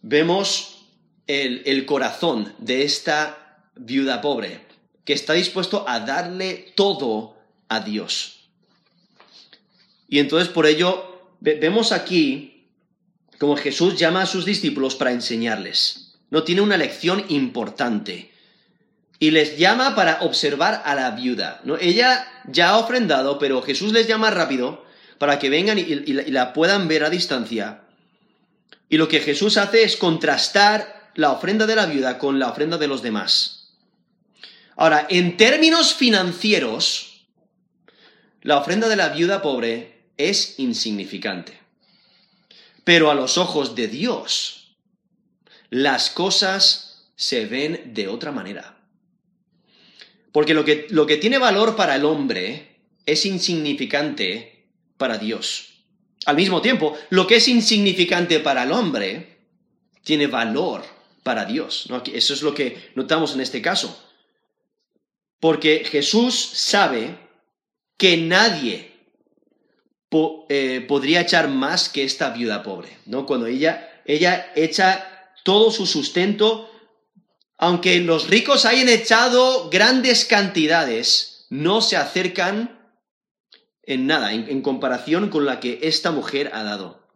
vemos 0.00 0.86
el, 1.26 1.62
el 1.66 1.84
corazón 1.84 2.54
de 2.58 2.84
esta 2.84 3.68
viuda 3.76 4.22
pobre, 4.22 4.66
que 5.04 5.12
está 5.12 5.34
dispuesto 5.34 5.84
a 5.86 6.00
darle 6.00 6.72
todo 6.74 7.36
a 7.68 7.80
Dios. 7.80 8.48
Y 10.08 10.18
entonces 10.18 10.48
por 10.48 10.66
ello 10.66 11.36
vemos 11.40 11.92
aquí 11.92 12.68
como 13.38 13.56
Jesús 13.56 13.98
llama 13.98 14.22
a 14.22 14.26
sus 14.26 14.46
discípulos 14.46 14.94
para 14.94 15.12
enseñarles. 15.12 16.14
No 16.30 16.44
tiene 16.44 16.62
una 16.62 16.78
lección 16.78 17.26
importante. 17.28 18.31
Y 19.22 19.30
les 19.30 19.56
llama 19.56 19.94
para 19.94 20.22
observar 20.22 20.82
a 20.84 20.96
la 20.96 21.12
viuda. 21.12 21.60
¿no? 21.62 21.76
Ella 21.78 22.26
ya 22.48 22.70
ha 22.70 22.78
ofrendado, 22.78 23.38
pero 23.38 23.62
Jesús 23.62 23.92
les 23.92 24.08
llama 24.08 24.32
rápido 24.32 24.84
para 25.18 25.38
que 25.38 25.48
vengan 25.48 25.78
y, 25.78 25.84
la 25.84 26.52
puedan 26.52 26.88
ver 26.88 27.04
a 27.04 27.08
distancia. 27.08 27.82
Y 28.88 28.96
lo 28.96 29.06
que 29.06 29.20
Jesús 29.20 29.58
hace 29.58 29.84
es 29.84 29.96
contrastar 29.96 31.12
la 31.14 31.30
ofrenda 31.30 31.66
de 31.66 31.76
la 31.76 31.86
viuda 31.86 32.18
con 32.18 32.40
la 32.40 32.48
ofrenda 32.48 32.78
de 32.78 32.88
los 32.88 33.00
demás. 33.00 33.68
Ahora, 34.74 35.06
en 35.08 35.36
términos 35.36 35.94
financieros, 35.94 37.24
la 38.40 38.58
ofrenda 38.58 38.88
de 38.88 38.96
la 38.96 39.10
viuda 39.10 39.40
pobre 39.40 40.02
es 40.16 40.58
insignificante. 40.58 41.60
Pero 42.82 43.08
a 43.08 43.14
los 43.14 43.38
ojos 43.38 43.76
de 43.76 43.86
Dios, 43.86 44.74
las 45.70 46.10
cosas 46.10 47.04
se 47.14 47.46
ven 47.46 47.94
de 47.94 48.08
otra 48.08 48.32
manera. 48.32 48.81
Porque 50.32 50.54
lo 50.54 50.64
que, 50.64 50.86
lo 50.90 51.06
que 51.06 51.18
tiene 51.18 51.38
valor 51.38 51.76
para 51.76 51.94
el 51.94 52.04
hombre 52.04 52.78
es 53.06 53.26
insignificante 53.26 54.66
para 54.96 55.18
Dios. 55.18 55.68
Al 56.24 56.36
mismo 56.36 56.62
tiempo, 56.62 56.96
lo 57.10 57.26
que 57.26 57.36
es 57.36 57.48
insignificante 57.48 58.40
para 58.40 58.62
el 58.62 58.72
hombre 58.72 59.38
tiene 60.04 60.26
valor 60.26 60.82
para 61.22 61.44
Dios. 61.44 61.88
Eso 62.12 62.34
es 62.34 62.42
lo 62.42 62.54
que 62.54 62.90
notamos 62.94 63.34
en 63.34 63.40
este 63.40 63.60
caso. 63.60 64.00
Porque 65.40 65.84
Jesús 65.84 66.34
sabe 66.34 67.18
que 67.96 68.16
nadie 68.16 68.92
eh, 70.48 70.84
podría 70.86 71.22
echar 71.22 71.48
más 71.48 71.88
que 71.88 72.04
esta 72.04 72.30
viuda 72.30 72.62
pobre, 72.62 72.96
¿no? 73.06 73.26
Cuando 73.26 73.46
ella, 73.46 74.02
ella 74.04 74.52
echa 74.54 75.32
todo 75.42 75.70
su 75.70 75.86
sustento, 75.86 76.70
aunque 77.62 78.00
los 78.00 78.26
ricos 78.28 78.64
hayan 78.64 78.88
echado 78.88 79.70
grandes 79.70 80.24
cantidades, 80.24 81.46
no 81.48 81.80
se 81.80 81.96
acercan 81.96 82.92
en 83.84 84.08
nada, 84.08 84.32
en, 84.32 84.62
comparación 84.62 85.28
con 85.28 85.46
la 85.46 85.60
que 85.60 85.78
esta 85.82 86.10
mujer 86.10 86.50
ha 86.54 86.64
dado. 86.64 87.06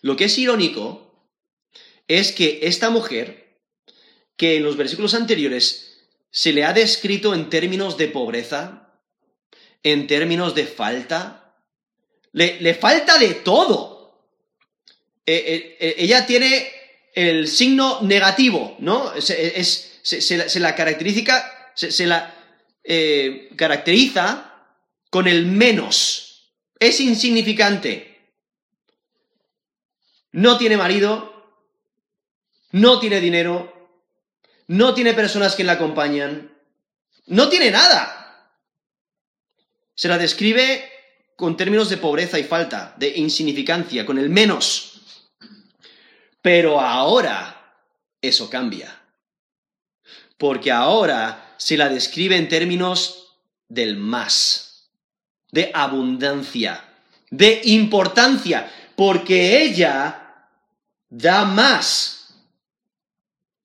Lo 0.00 0.16
que 0.16 0.24
es 0.24 0.38
irónico 0.38 1.28
es 2.06 2.32
que 2.32 2.60
esta 2.62 2.88
mujer, 2.88 3.60
que 4.38 4.56
en 4.56 4.62
los 4.62 4.78
versículos 4.78 5.12
anteriores 5.12 6.06
se 6.30 6.54
le 6.54 6.64
ha 6.64 6.72
descrito 6.72 7.34
en 7.34 7.50
términos 7.50 7.98
de 7.98 8.08
pobreza, 8.08 8.94
en 9.82 10.06
términos 10.06 10.54
de 10.54 10.64
falta, 10.64 11.54
le, 12.32 12.72
falta 12.72 13.18
de 13.18 13.34
todo. 13.34 14.24
Eh, 15.26 15.36
eh, 15.36 15.76
eh, 15.80 15.94
ella 15.98 16.24
tiene 16.24 16.77
el 17.18 17.48
signo 17.48 18.00
negativo, 18.02 18.76
¿no? 18.78 19.12
se, 19.20 20.60
la 20.60 20.74
caracteriza, 20.76 21.44
se, 21.74 22.06
la 22.06 22.32
caracteriza 23.56 24.54
con 25.10 25.26
el 25.26 25.46
menos. 25.46 26.52
Es 26.78 27.00
insignificante. 27.00 28.30
No 30.30 30.58
tiene 30.58 30.76
marido, 30.76 31.58
no 32.70 33.00
tiene 33.00 33.20
dinero, 33.20 33.98
no 34.68 34.94
tiene 34.94 35.12
personas 35.12 35.56
que 35.56 35.64
la 35.64 35.72
acompañan, 35.72 36.56
no 37.26 37.48
tiene 37.48 37.72
nada. 37.72 38.54
Se 39.96 40.06
la 40.06 40.18
describe 40.18 40.88
con 41.34 41.56
términos 41.56 41.90
de 41.90 41.96
pobreza 41.96 42.38
y 42.38 42.44
falta, 42.44 42.94
de 42.96 43.08
insignificancia, 43.16 44.06
con 44.06 44.18
el 44.18 44.30
menos. 44.30 44.87
Pero 46.48 46.80
ahora 46.80 47.76
eso 48.22 48.48
cambia. 48.48 49.02
Porque 50.38 50.72
ahora 50.72 51.54
se 51.58 51.76
la 51.76 51.90
describe 51.90 52.38
en 52.38 52.48
términos 52.48 53.36
del 53.68 53.98
más, 53.98 54.88
de 55.52 55.70
abundancia, 55.74 56.82
de 57.28 57.60
importancia, 57.64 58.72
porque 58.96 59.60
ella 59.60 60.54
da 61.10 61.44
más. 61.44 62.32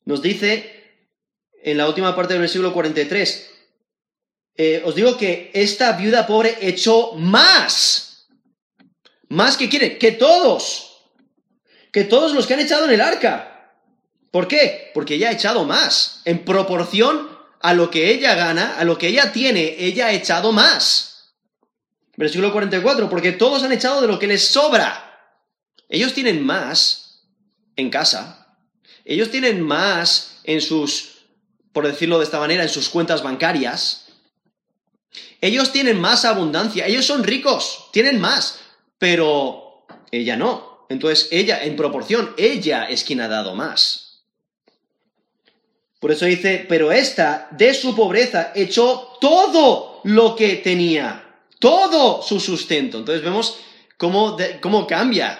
Nos 0.03 0.21
dice 0.21 1.07
en 1.61 1.77
la 1.77 1.87
última 1.87 2.13
parte 2.13 2.33
del 2.33 2.41
versículo 2.41 2.73
43, 2.73 3.49
eh, 4.55 4.81
os 4.83 4.93
digo 4.93 5.15
que 5.15 5.51
esta 5.53 5.93
viuda 5.93 6.27
pobre 6.27 6.57
echó 6.59 7.13
más. 7.13 8.27
Más 9.29 9.55
que 9.55 9.69
quiere, 9.69 9.97
que 9.97 10.11
todos. 10.11 10.92
Que 11.93 12.03
todos 12.03 12.33
los 12.33 12.45
que 12.45 12.55
han 12.55 12.59
echado 12.59 12.83
en 12.83 12.91
el 12.91 12.99
arca. 12.99 13.71
¿Por 14.31 14.49
qué? 14.49 14.91
Porque 14.93 15.15
ella 15.15 15.29
ha 15.29 15.31
echado 15.31 15.63
más. 15.63 16.21
En 16.25 16.43
proporción 16.43 17.29
a 17.61 17.73
lo 17.73 17.89
que 17.89 18.11
ella 18.11 18.35
gana, 18.35 18.77
a 18.77 18.83
lo 18.83 18.97
que 18.97 19.07
ella 19.07 19.31
tiene, 19.31 19.77
ella 19.79 20.07
ha 20.07 20.11
echado 20.11 20.51
más. 20.51 21.35
Versículo 22.17 22.51
44, 22.51 23.09
porque 23.09 23.31
todos 23.31 23.63
han 23.63 23.71
echado 23.71 24.01
de 24.01 24.07
lo 24.07 24.19
que 24.19 24.27
les 24.27 24.45
sobra. 24.45 25.31
Ellos 25.87 26.13
tienen 26.13 26.45
más 26.45 27.21
en 27.77 27.89
casa. 27.89 28.57
Ellos 29.05 29.31
tienen 29.31 29.61
más 29.61 30.41
en 30.43 30.59
sus, 30.59 31.27
por 31.71 31.87
decirlo 31.87 32.17
de 32.17 32.25
esta 32.25 32.39
manera, 32.39 32.63
en 32.63 32.69
sus 32.69 32.89
cuentas 32.89 33.23
bancarias 33.23 34.03
ellos 35.43 35.73
tienen 35.73 35.99
más 35.99 36.23
abundancia, 36.23 36.87
ellos 36.87 37.05
son 37.05 37.21
ricos, 37.23 37.89
tienen 37.91 38.21
más, 38.21 38.59
pero 38.97 39.85
ella 40.09 40.37
no. 40.37 40.72
Entonces, 40.93 41.27
ella, 41.31 41.63
en 41.63 41.75
proporción, 41.75 42.33
ella 42.37 42.85
es 42.85 43.03
quien 43.03 43.19
ha 43.19 43.27
dado 43.27 43.55
más. 43.55 44.23
Por 45.99 46.11
eso 46.11 46.25
dice, 46.25 46.65
pero 46.69 46.91
esta, 46.91 47.47
de 47.51 47.73
su 47.73 47.95
pobreza, 47.95 48.51
echó 48.55 49.17
todo 49.19 50.01
lo 50.03 50.35
que 50.35 50.57
tenía, 50.57 51.37
todo 51.59 52.21
su 52.21 52.39
sustento. 52.39 52.99
Entonces 52.99 53.23
vemos 53.23 53.57
cómo, 53.97 54.37
cómo 54.61 54.85
cambia, 54.85 55.39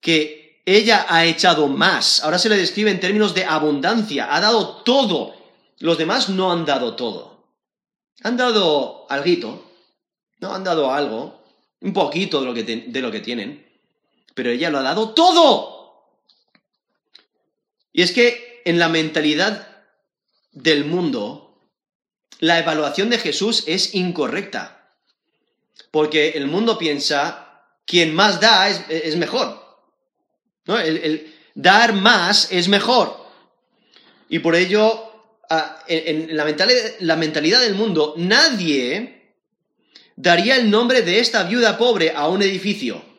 que 0.00 0.62
ella 0.64 1.04
ha 1.08 1.26
echado 1.26 1.68
más. 1.68 2.22
Ahora 2.24 2.38
se 2.38 2.48
le 2.48 2.56
describe 2.56 2.90
en 2.90 3.00
términos 3.00 3.34
de 3.34 3.44
abundancia, 3.44 4.34
ha 4.34 4.40
dado 4.40 4.82
todo. 4.84 5.34
Los 5.80 5.98
demás 5.98 6.30
no 6.30 6.50
han 6.50 6.64
dado 6.64 6.96
todo. 6.96 7.44
Han 8.22 8.36
dado 8.36 9.06
algo, 9.10 9.70
¿no? 10.38 10.54
Han 10.54 10.64
dado 10.64 10.90
algo, 10.92 11.42
un 11.82 11.92
poquito 11.92 12.40
de 12.40 12.46
lo, 12.46 12.54
que 12.54 12.62
de 12.62 13.02
lo 13.02 13.10
que 13.10 13.20
tienen, 13.20 13.73
pero 14.34 14.50
ella 14.50 14.70
lo 14.70 14.78
ha 14.78 14.82
dado 14.82 15.14
todo. 15.14 16.04
Y 17.92 18.02
es 18.02 18.12
que 18.12 18.62
en 18.64 18.78
la 18.78 18.88
mentalidad 18.88 19.68
del 20.52 20.84
mundo, 20.84 21.58
la 22.40 22.58
evaluación 22.58 23.10
de 23.10 23.18
Jesús 23.18 23.64
es 23.66 23.94
incorrecta. 23.94 24.92
Porque 25.90 26.30
el 26.30 26.46
mundo 26.46 26.76
piensa, 26.76 27.62
quien 27.86 28.14
más 28.14 28.40
da 28.40 28.68
es, 28.68 29.16
mejor. 29.16 29.62
¿no? 30.66 30.78
el, 30.78 31.32
dar 31.54 31.92
más 31.92 32.50
es 32.50 32.68
mejor. 32.68 33.24
Y 34.28 34.40
por 34.40 34.56
ello 34.56 35.14
en, 35.86 36.36
la, 36.36 36.44
mentalidad, 37.16 37.60
del 37.60 37.74
mundo, 37.74 38.14
nadie 38.16 39.36
daría 40.16 40.56
el 40.56 40.70
nombre 40.70 41.02
de 41.02 41.20
esta 41.20 41.44
viuda 41.44 41.76
pobre 41.76 42.12
a 42.14 42.28
un 42.28 42.42
edificio 42.42 43.13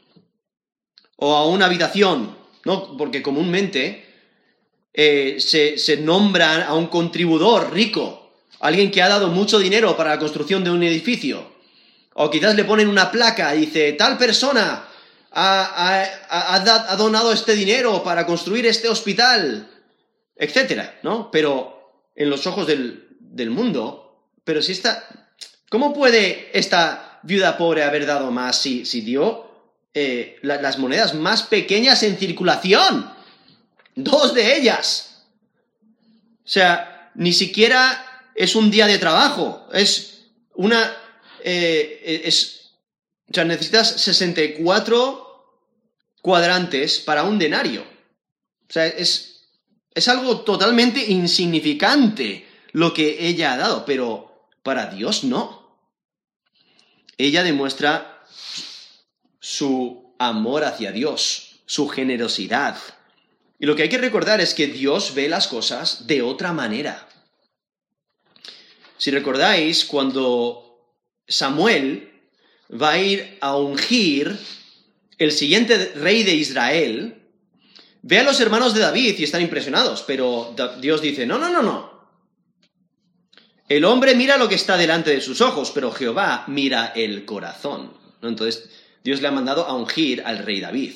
o 1.18 1.36
a 1.36 1.48
una 1.48 1.66
habitación, 1.66 2.36
¿no? 2.66 2.98
Porque 2.98 3.22
comúnmente 3.22 4.06
eh, 4.94 5.38
se, 5.40 5.78
se 5.78 5.98
nombra 5.98 6.66
a 6.66 6.74
un 6.74 6.88
contribuidor 6.88 7.74
rico, 7.74 8.32
alguien 8.60 8.92
que 8.92 9.02
ha 9.02 9.10
dado 9.10 9.30
mucho 9.30 9.60
dinero 9.60 9.96
para 9.96 10.12
la 10.12 10.20
construcción 10.20 10.64
de 10.64 10.72
un 10.72 10.84
edificio. 10.84 11.56
O 12.14 12.30
quizás 12.30 12.56
le 12.56 12.64
ponen 12.64 12.88
una 12.88 13.12
placa 13.12 13.54
y 13.56 13.62
dice, 13.62 13.92
tal 13.94 14.18
persona 14.18 14.88
ha, 15.36 16.96
donado 16.98 17.34
este 17.34 17.56
dinero 17.56 18.04
para 18.04 18.26
construir 18.26 18.66
este 18.66 18.88
hospital, 18.88 19.70
etcétera, 20.36 21.00
¿no? 21.04 21.30
Pero 21.30 22.10
en 22.16 22.30
los 22.30 22.48
ojos 22.48 22.68
del, 22.68 23.50
mundo, 23.50 24.30
pero 24.44 24.62
si 24.62 24.72
está... 24.72 25.32
¿Cómo 25.70 25.94
puede 25.94 26.58
esta 26.58 27.20
viuda 27.24 27.58
pobre 27.58 27.84
haber 27.84 28.06
dado 28.06 28.32
más 28.32 28.62
si, 28.62 28.84
dio 29.02 29.45
eh, 29.96 30.38
las 30.44 30.78
monedas 30.78 31.16
más 31.16 31.44
pequeñas 31.44 32.04
en 32.04 32.18
circulación? 32.18 33.12
Dos 33.96 34.34
de 34.34 34.58
ellas. 34.58 35.24
O 36.44 36.48
sea, 36.48 37.12
ni 37.16 37.34
siquiera 37.34 38.30
es 38.36 38.56
un 38.56 38.70
día 38.70 38.86
de 38.86 39.00
trabajo, 39.00 39.68
es 39.74 40.26
una... 40.54 40.96
Eh, 41.44 42.30
o 43.28 43.34
sea, 43.34 43.46
necesitas 43.46 43.90
64 43.90 45.62
cuadrantes 46.22 47.00
para 47.00 47.24
un 47.24 47.40
denario. 47.40 47.82
O 47.82 48.74
sea, 48.74 48.86
es 48.86 49.36
es 49.96 50.10
algo 50.10 50.42
totalmente 50.42 51.10
insignificante 51.10 52.46
lo 52.74 52.94
que 52.94 53.28
ella 53.28 53.54
ha 53.54 53.58
dado, 53.58 53.86
pero 53.86 54.50
para 54.62 54.88
Dios 54.88 55.24
no. 55.24 55.80
Ella 57.18 57.44
demuestra 57.44 58.26
su 59.46 60.16
amor 60.18 60.64
hacia 60.64 60.92
Dios, 60.92 61.60
su 61.68 61.88
generosidad. 61.88 62.78
Y 63.60 63.68
lo 63.68 63.76
que 63.76 63.84
hay 63.84 63.90
que 63.90 63.98
recordar 63.98 64.42
es 64.42 64.54
que 64.56 64.68
Dios 64.68 65.14
ve 65.14 65.30
las 65.30 65.48
cosas 65.48 66.08
de 66.08 66.22
otra 66.22 66.52
manera. 66.52 67.08
Si 68.98 69.12
recordáis, 69.12 69.86
cuando 69.86 70.82
Samuel 71.28 72.12
va 72.72 72.92
a 72.92 73.00
ir 73.00 73.38
a 73.42 73.56
ungir 73.58 74.36
el 75.20 75.32
siguiente 75.32 75.94
rey 75.96 76.24
de 76.24 76.34
Israel, 76.34 77.22
Ve 78.08 78.20
a 78.20 78.24
los 78.24 78.40
hermanos 78.40 78.76
de 78.76 78.82
David 78.82 79.16
y 79.18 79.24
están 79.24 79.42
impresionados, 79.42 80.04
pero 80.06 80.54
Dios 80.80 81.02
dice, 81.02 81.26
no, 81.26 81.40
no, 81.40 81.50
no, 81.50 81.64
no. 81.64 82.08
El 83.68 83.84
hombre 83.84 84.14
mira 84.14 84.38
lo 84.38 84.48
que 84.48 84.54
está 84.54 84.78
delante 84.78 85.10
de 85.10 85.22
sus 85.22 85.42
ojos, 85.42 85.72
pero 85.74 85.92
Jehová 85.92 86.44
mira 86.46 86.94
el 86.96 87.26
corazón. 87.26 87.98
Entonces, 88.22 88.70
Dios 89.06 89.22
le 89.22 89.28
ha 89.28 89.32
mandado 89.32 89.68
a 89.68 89.76
ungir 89.76 90.24
al 90.26 90.40
rey 90.40 90.60
David. 90.60 90.94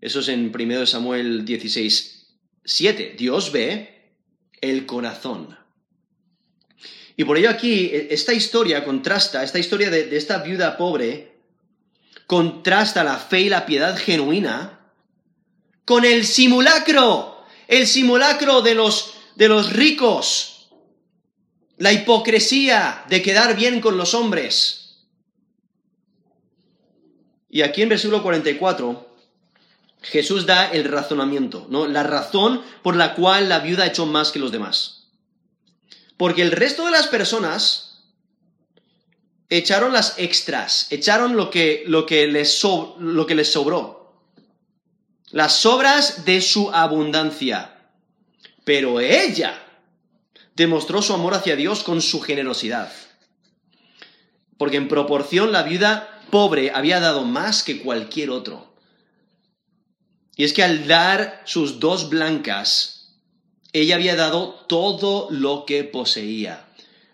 Eso 0.00 0.18
es 0.18 0.26
en 0.26 0.50
1 0.52 0.86
Samuel 0.86 1.44
16, 1.44 2.26
7. 2.64 3.14
Dios 3.16 3.52
ve 3.52 4.16
el 4.60 4.84
corazón. 4.84 5.56
Y 7.16 7.22
por 7.22 7.38
ello 7.38 7.48
aquí, 7.48 7.84
e, 7.84 8.08
esta 8.10 8.34
historia 8.34 8.84
contrasta, 8.84 9.44
esta 9.44 9.60
historia 9.60 9.90
de, 9.90 10.06
de 10.06 10.16
esta 10.16 10.38
viuda 10.38 10.76
pobre, 10.76 11.38
contrasta 12.26 13.04
la 13.04 13.18
fe 13.18 13.42
y 13.42 13.48
la 13.48 13.64
piedad 13.64 13.96
genuina 13.96 14.90
con 15.84 16.04
el 16.04 16.26
simulacro, 16.26 17.44
el 17.68 17.86
simulacro 17.86 18.60
de 18.60 18.74
los, 18.74 19.14
de 19.36 19.46
los 19.46 19.72
ricos, 19.72 20.68
la 21.78 21.92
hipocresía 21.92 23.04
de 23.08 23.22
quedar 23.22 23.54
bien 23.54 23.80
con 23.80 23.96
los 23.96 24.14
hombres. 24.14 24.83
Y 27.54 27.62
aquí 27.62 27.82
en 27.82 27.88
versículo 27.88 28.20
44, 28.20 29.16
Jesús 30.02 30.44
da 30.44 30.72
el 30.72 30.86
razonamiento, 30.86 31.68
¿no? 31.70 31.86
La 31.86 32.02
razón 32.02 32.60
por 32.82 32.96
la 32.96 33.14
cual 33.14 33.48
la 33.48 33.60
viuda 33.60 33.84
ha 33.84 34.04
más 34.06 34.32
que 34.32 34.40
los 34.40 34.50
demás. 34.50 35.04
Porque 36.16 36.42
el 36.42 36.50
resto 36.50 36.84
de 36.84 36.90
las 36.90 37.06
personas 37.06 38.02
echaron 39.50 39.92
las 39.92 40.18
extras, 40.18 40.88
echaron 40.90 41.36
lo 41.36 41.50
que, 41.50 41.84
lo 41.86 42.06
que, 42.06 42.26
les, 42.26 42.60
lo 42.98 43.24
que 43.24 43.36
les 43.36 43.52
sobró 43.52 44.18
las 45.30 45.64
obras 45.64 46.24
de 46.24 46.40
su 46.40 46.72
abundancia. 46.72 47.72
Pero 48.64 48.98
ella 48.98 49.62
demostró 50.56 51.02
su 51.02 51.14
amor 51.14 51.34
hacia 51.34 51.54
Dios 51.54 51.84
con 51.84 52.02
su 52.02 52.20
generosidad. 52.20 52.92
Porque 54.58 54.76
en 54.76 54.88
proporción 54.88 55.52
la 55.52 55.62
viuda 55.62 56.13
pobre 56.34 56.72
había 56.74 56.98
dado 56.98 57.22
más 57.22 57.62
que 57.62 57.78
cualquier 57.78 58.30
otro. 58.30 58.74
Y 60.34 60.42
es 60.42 60.52
que 60.52 60.64
al 60.64 60.88
dar 60.88 61.42
sus 61.44 61.78
dos 61.78 62.08
blancas, 62.08 63.14
ella 63.72 63.94
había 63.94 64.16
dado 64.16 64.66
todo 64.66 65.28
lo 65.30 65.64
que 65.64 65.84
poseía. 65.84 66.66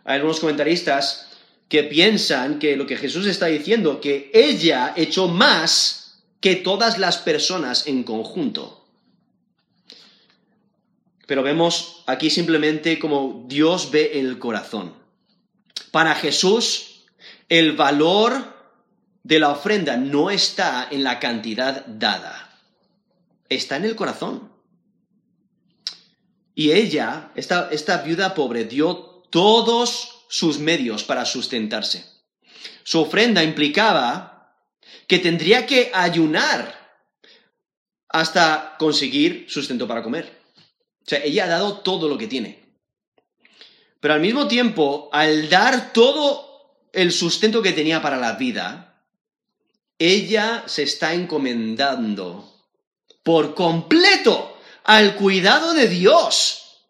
Hay 0.05 0.15
algunos 0.17 0.41
comentaristas 0.41 1.29
que 1.69 1.83
piensan 1.83 2.59
que 2.59 2.77
lo 2.77 2.87
que 2.87 2.97
Jesús 2.97 3.27
está 3.27 3.45
diciendo, 3.45 4.01
que 4.01 4.31
ella 4.33 4.95
echó 4.97 5.29
más 5.29 6.23
que 6.41 6.57
todas 6.57 6.97
las 6.97 7.19
personas 7.19 7.89
en 7.89 8.05
conjunto. 8.05 8.87
Pero 11.27 11.43
vemos 11.43 12.05
aquí 12.07 12.31
simplemente 12.31 12.99
como 12.99 13.45
Dios 13.49 13.91
ve 13.91 14.19
el 14.19 14.39
corazón. 14.39 14.95
Para 15.91 16.15
Jesús, 16.15 17.03
el 17.51 17.77
valor 17.77 18.60
de 19.23 19.39
la 19.39 19.51
ofrenda 19.51 19.97
no 19.97 20.31
está 20.31 20.89
en 20.91 21.05
la 21.05 21.19
cantidad 21.19 21.85
dada, 21.87 22.59
está 23.49 23.77
en 23.77 23.85
el 23.85 23.97
corazón. 23.97 24.51
Y 26.55 26.73
ella, 26.73 27.31
esta, 27.35 28.03
viuda 28.05 28.35
pobre, 28.35 28.65
dio 28.65 29.23
todos 29.31 30.25
sus 30.29 30.59
medios 30.59 31.05
para 31.05 31.25
sustentarse. 31.25 32.05
Su 32.83 33.01
ofrenda 33.01 33.43
implicaba 33.43 34.55
que 35.07 35.19
tendría 35.19 35.67
que 35.67 35.91
ayunar 35.95 36.79
hasta 38.09 38.77
conseguir 38.79 39.47
sustento 39.49 39.87
para 39.87 40.03
comer. 40.03 40.41
O 41.05 41.09
sea, 41.09 41.21
ella 41.25 41.45
ha 41.45 41.49
dado 41.49 41.79
todo 41.79 42.09
lo 42.09 42.19
que 42.19 42.27
tiene. 42.27 42.61
Pero 44.01 44.15
al 44.15 44.21
mismo 44.21 44.49
tiempo, 44.49 45.09
al 45.13 45.49
dar 45.49 45.93
todo 45.93 46.89
el 46.93 47.13
sustento 47.13 47.63
que 47.63 47.73
tenía 47.73 48.03
para 48.03 48.17
la 48.17 48.33
vida, 48.33 48.90
ella 50.01 50.65
se 50.67 50.83
está 50.83 51.13
encomendando 51.13 52.51
por 53.23 53.55
completo 53.55 54.59
al 54.83 55.15
cuidado 55.15 55.75
de 55.75 55.89
Dios. 55.89 56.81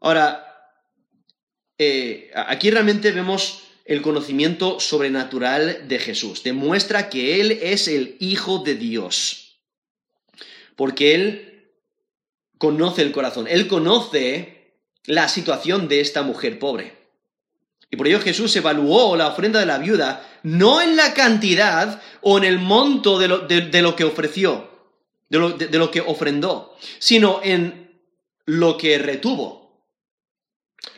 Ahora, 0.00 0.44
eh, 1.78 2.32
aquí 2.34 2.70
realmente 2.70 3.12
vemos 3.12 3.62
el 3.84 4.02
conocimiento 4.02 4.80
sobrenatural 4.80 5.86
de 5.86 6.00
Jesús. 6.00 6.42
Demuestra 6.42 7.08
que 7.08 7.40
Él 7.40 7.52
es 7.62 7.86
el 7.86 8.16
Hijo 8.18 8.58
de 8.58 8.74
Dios. 8.74 9.60
Porque 10.74 11.14
Él 11.14 11.72
conoce 12.58 13.02
el 13.02 13.12
corazón. 13.12 13.46
Él 13.48 13.68
conoce 13.68 14.74
la 15.06 15.28
situación 15.28 15.86
de 15.86 16.00
esta 16.00 16.22
mujer 16.22 16.58
pobre. 16.58 16.97
Y 17.90 17.96
por 17.96 18.06
ello 18.06 18.20
Jesús 18.20 18.54
evaluó 18.56 19.16
la 19.16 19.28
ofrenda 19.28 19.60
de 19.60 19.66
la 19.66 19.78
viuda 19.78 20.28
no 20.42 20.80
en 20.80 20.96
la 20.96 21.14
cantidad 21.14 22.00
o 22.20 22.38
en 22.38 22.44
el 22.44 22.58
monto 22.58 23.18
de 23.18 23.28
lo, 23.28 23.96
que 23.96 24.04
ofreció, 24.04 24.70
de 25.28 25.78
lo 25.78 25.90
que 25.90 26.00
ofrendó, 26.00 26.76
sino 26.98 27.40
en 27.42 28.02
lo 28.46 28.76
que 28.76 28.98
retuvo, 28.98 29.84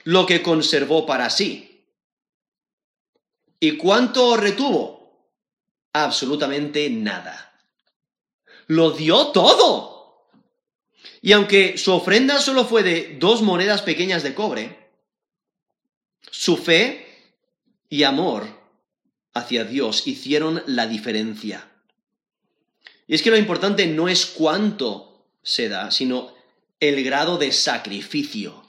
lo 0.05 0.27
que 0.27 0.43
conservó 0.43 1.07
para 1.07 1.31
sí. 1.31 1.87
¿Y 3.59 3.77
cuánto 3.77 4.37
retuvo? 4.37 5.37
Absolutamente 5.93 6.89
nada. 6.91 7.53
Lo 8.69 8.93
dio 8.93 9.29
todo. 9.29 10.29
Y 11.21 11.33
aunque 11.33 11.77
su 11.77 11.93
ofrenda 11.93 12.41
solo 12.41 12.65
fue 12.65 12.83
de 12.83 13.17
dos 13.19 13.43
monedas 13.43 13.83
pequeñas 13.83 14.23
de 14.23 14.35
cobre, 14.35 14.80
su 16.31 16.57
fe 16.57 17.07
y 17.89 18.05
amor 18.05 18.47
hacia 19.35 19.65
Dios 19.65 20.07
hicieron 20.07 20.63
la 20.67 20.87
diferencia. 20.87 21.69
Y 23.07 23.15
es 23.15 23.23
que 23.23 23.31
lo 23.31 23.37
importante 23.37 23.87
no 23.87 24.09
es 24.09 24.27
cuánto 24.27 25.27
se 25.43 25.69
da, 25.69 25.91
sino 25.91 26.33
el 26.79 27.03
grado 27.03 27.39
de 27.39 27.53
sacrificio. 27.53 28.65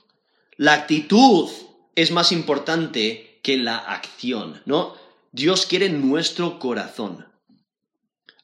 La 0.57 0.73
actitud 0.73 1.49
es 1.95 2.11
más 2.11 2.31
importante 2.31 3.39
que 3.43 3.57
la 3.57 3.77
acción, 3.77 4.61
¿no? 4.65 4.95
Dios 5.31 5.65
quiere 5.65 5.89
nuestro 5.89 6.59
corazón. 6.59 7.27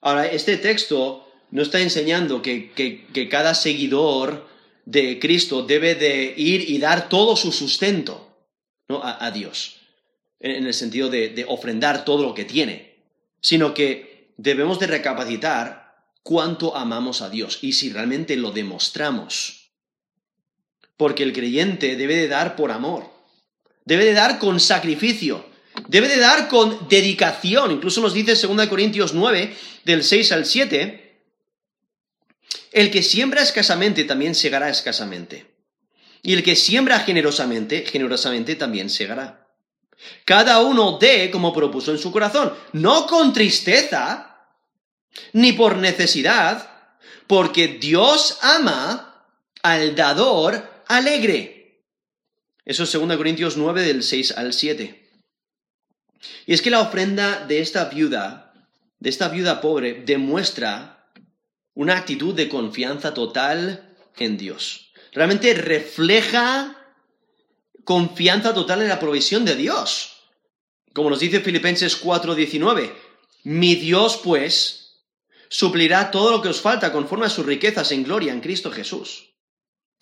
Ahora, 0.01 0.27
este 0.27 0.57
texto 0.57 1.27
no 1.51 1.61
está 1.61 1.79
enseñando 1.81 2.41
que, 2.41 3.27
cada 3.29 3.55
seguidor 3.55 4.47
de 4.85 5.19
Cristo 5.19 5.63
debe 5.63 5.95
de 5.95 6.33
ir 6.37 6.69
y 6.69 6.77
dar 6.77 7.09
todo 7.09 7.35
su 7.35 7.51
sustento 7.51 8.26
¿no? 8.87 9.01
a, 9.03 9.31
Dios, 9.31 9.77
en, 10.39 10.65
el 10.65 10.73
sentido 10.73 11.09
de, 11.09 11.29
de 11.29 11.45
ofrendar 11.45 12.05
todo 12.05 12.23
lo 12.23 12.33
que 12.33 12.45
tiene, 12.45 12.95
sino 13.41 13.73
que 13.73 14.33
debemos 14.37 14.79
de 14.79 14.87
recapacitar 14.87 15.95
cuánto 16.23 16.75
amamos 16.75 17.21
a 17.21 17.29
Dios 17.29 17.59
y 17.61 17.73
si 17.73 17.91
realmente 17.91 18.35
lo 18.35 18.51
demostramos. 18.51 19.71
Porque 20.95 21.23
el 21.23 21.33
creyente 21.33 21.95
debe 21.95 22.15
de 22.15 22.27
dar 22.27 22.55
por 22.55 22.71
amor 22.71 23.17
debe 23.87 24.03
de 24.03 24.13
dar 24.13 24.37
con 24.37 24.59
sacrificio, 24.59 25.45
debe 25.87 26.09
de 26.09 26.17
dar 26.17 26.49
con 26.49 26.89
dedicación. 26.89 27.71
Incluso 27.71 28.01
nos 28.01 28.13
dice 28.13 28.35
2 28.35 28.67
Corintios 28.67 29.13
9, 29.13 29.55
del 29.85 30.03
6 30.03 30.31
al 30.33 30.45
7, 30.45 31.21
el 32.73 32.91
que 32.91 33.01
siembra 33.01 33.41
escasamente 33.41 34.03
también 34.03 34.35
segará 34.35 34.69
escasamente. 34.69 35.45
Y 36.21 36.33
el 36.33 36.43
que 36.43 36.55
siembra 36.55 36.99
generosamente, 36.99 37.85
generosamente 37.85 38.55
también 38.55 38.89
segará. 38.89 39.47
Cada 40.25 40.61
uno 40.61 40.97
dé 40.99 41.31
como 41.31 41.53
propuso 41.53 41.91
en 41.91 41.97
su 41.97 42.11
corazón, 42.11 42.53
no 42.73 43.07
con 43.07 43.33
tristeza, 43.33 44.37
ni 45.33 45.53
por 45.53 45.77
necesidad, 45.77 46.69
porque 47.25 47.67
Dios 47.67 48.37
ama 48.41 49.25
al 49.63 49.95
dador 49.95 50.83
alegre. 50.87 51.83
Eso 52.65 52.83
es 52.83 52.91
2 52.91 53.17
Corintios 53.17 53.57
9 53.57 53.83
del 53.83 54.03
6 54.03 54.37
al 54.37 54.53
7. 54.53 55.07
Y 56.45 56.53
es 56.53 56.61
que 56.61 56.69
la 56.69 56.81
ofrenda 56.81 57.45
de 57.45 57.59
esta 57.59 57.85
viuda, 57.85 58.53
de 58.99 59.09
esta 59.09 59.29
viuda 59.29 59.61
pobre, 59.61 60.03
demuestra 60.05 61.11
una 61.73 61.97
actitud 61.97 62.33
de 62.33 62.49
confianza 62.49 63.13
total 63.13 63.95
en 64.17 64.37
Dios. 64.37 64.86
Realmente 65.17 65.51
refleja 65.55 66.77
confianza 67.83 68.53
total 68.53 68.83
en 68.83 68.87
la 68.87 68.99
provisión 68.99 69.45
de 69.45 69.55
Dios. 69.55 70.13
Como 70.93 71.09
nos 71.09 71.19
dice 71.19 71.39
Filipenses 71.39 71.99
4:19, 71.99 72.93
mi 73.41 73.73
Dios 73.73 74.21
pues 74.23 74.99
suplirá 75.49 76.11
todo 76.11 76.29
lo 76.29 76.43
que 76.43 76.49
os 76.49 76.61
falta 76.61 76.91
conforme 76.91 77.25
a 77.25 77.31
sus 77.31 77.47
riquezas 77.47 77.91
en 77.93 78.03
gloria 78.03 78.31
en 78.31 78.41
Cristo 78.41 78.69
Jesús. 78.69 79.31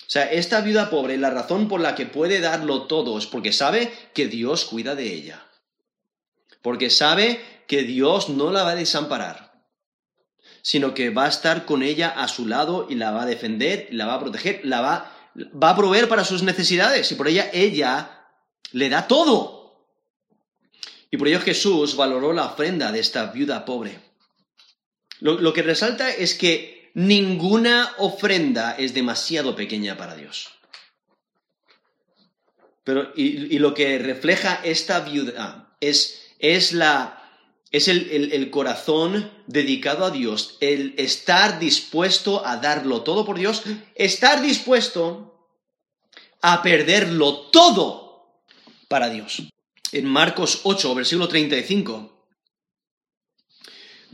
O 0.01 0.09
sea, 0.09 0.26
esta 0.26 0.59
viuda 0.59 0.89
pobre, 0.89 1.18
la 1.18 1.30
razón 1.30 1.70
por 1.70 1.80
la 1.80 1.95
que 1.95 2.07
puede 2.07 2.41
darlo 2.41 2.82
todo 2.82 3.18
es 3.18 3.26
porque 3.26 3.53
sabe 3.53 3.93
que 4.13 4.28
Dios 4.28 4.66
cuida 4.66 4.95
de 4.95 5.13
ella. 5.13 5.47
Porque 6.61 6.89
sabe 6.89 7.39
que 7.68 7.84
Dios 7.84 8.28
no 8.28 8.51
la 8.51 8.63
va 8.63 8.72
a 8.72 8.76
desamparar, 8.76 9.44
sino 10.66 10.95
que 10.95 11.11
va 11.11 11.26
a 11.26 11.30
estar 11.30 11.66
con 11.66 11.84
ella 11.84 12.09
a 12.09 12.28
su 12.28 12.47
lado 12.47 12.88
y 12.89 12.95
la 12.95 13.11
va 13.11 13.22
a 13.22 13.28
defender, 13.28 13.88
la 13.91 14.07
va 14.07 14.16
a 14.16 14.20
proteger, 14.20 14.61
la 14.63 14.82
va, 14.82 15.11
va 15.61 15.70
a 15.70 15.76
proveer 15.76 16.07
para 16.07 16.26
sus 16.26 16.41
necesidades 16.41 17.11
y 17.11 17.13
por 17.13 17.28
ella 17.28 17.51
ella 17.53 18.26
le 18.72 18.89
da 18.89 19.07
todo. 19.07 19.86
Y 21.11 21.18
por 21.18 21.28
ello 21.28 21.39
Jesús 21.39 21.95
valoró 21.95 22.34
la 22.34 22.45
ofrenda 22.45 22.91
de 22.91 22.99
esta 22.99 23.28
viuda 23.28 23.63
pobre. 23.63 23.99
lo 25.20 25.53
que 25.53 25.61
resalta 25.61 26.09
es 26.09 26.34
que 26.34 26.89
ninguna 26.95 27.93
ofrenda 27.99 28.76
es 28.76 28.95
demasiado 28.95 29.55
pequeña 29.55 29.97
para 29.97 30.16
Dios. 30.16 30.49
Pero, 32.84 33.11
y, 33.16 33.59
lo 33.59 33.76
que 33.76 33.99
refleja 33.99 34.61
esta 34.63 35.01
viuda 35.01 35.76
es, 35.80 36.34
es, 36.39 36.74
la, 36.74 37.24
es 37.72 37.88
el, 37.88 38.32
el 38.32 38.49
corazón 38.51 39.32
dedicado 39.47 40.05
a 40.05 40.11
Dios, 40.11 40.57
el 40.61 40.93
estar 40.97 41.59
dispuesto 41.59 42.45
a 42.45 42.57
darlo 42.57 43.01
todo 43.01 43.26
por 43.26 43.38
Dios, 43.38 43.63
estar 43.95 44.41
dispuesto 44.41 45.49
a 46.41 46.61
perderlo 46.61 47.49
todo 47.51 48.41
para 48.88 49.09
Dios. 49.09 49.43
En 49.91 50.05
Marcos 50.05 50.61
8, 50.63 50.95
versículo 50.95 51.28
35, 51.28 52.16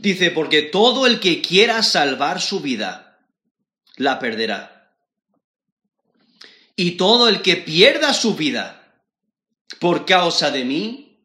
Dice, 0.02 0.32
porque 0.32 0.62
todo 0.62 1.06
el 1.06 1.20
que 1.20 1.40
quiera 1.40 1.80
salvar 1.84 2.40
su 2.40 2.58
vida, 2.58 3.20
la 3.96 4.18
perderá. 4.18 4.92
Y 6.74 6.92
todo 6.92 7.28
el 7.28 7.40
que 7.40 7.54
pierda 7.54 8.12
su 8.12 8.34
vida 8.34 9.00
por 9.78 10.04
causa 10.04 10.50
de 10.50 10.64
mí 10.64 11.20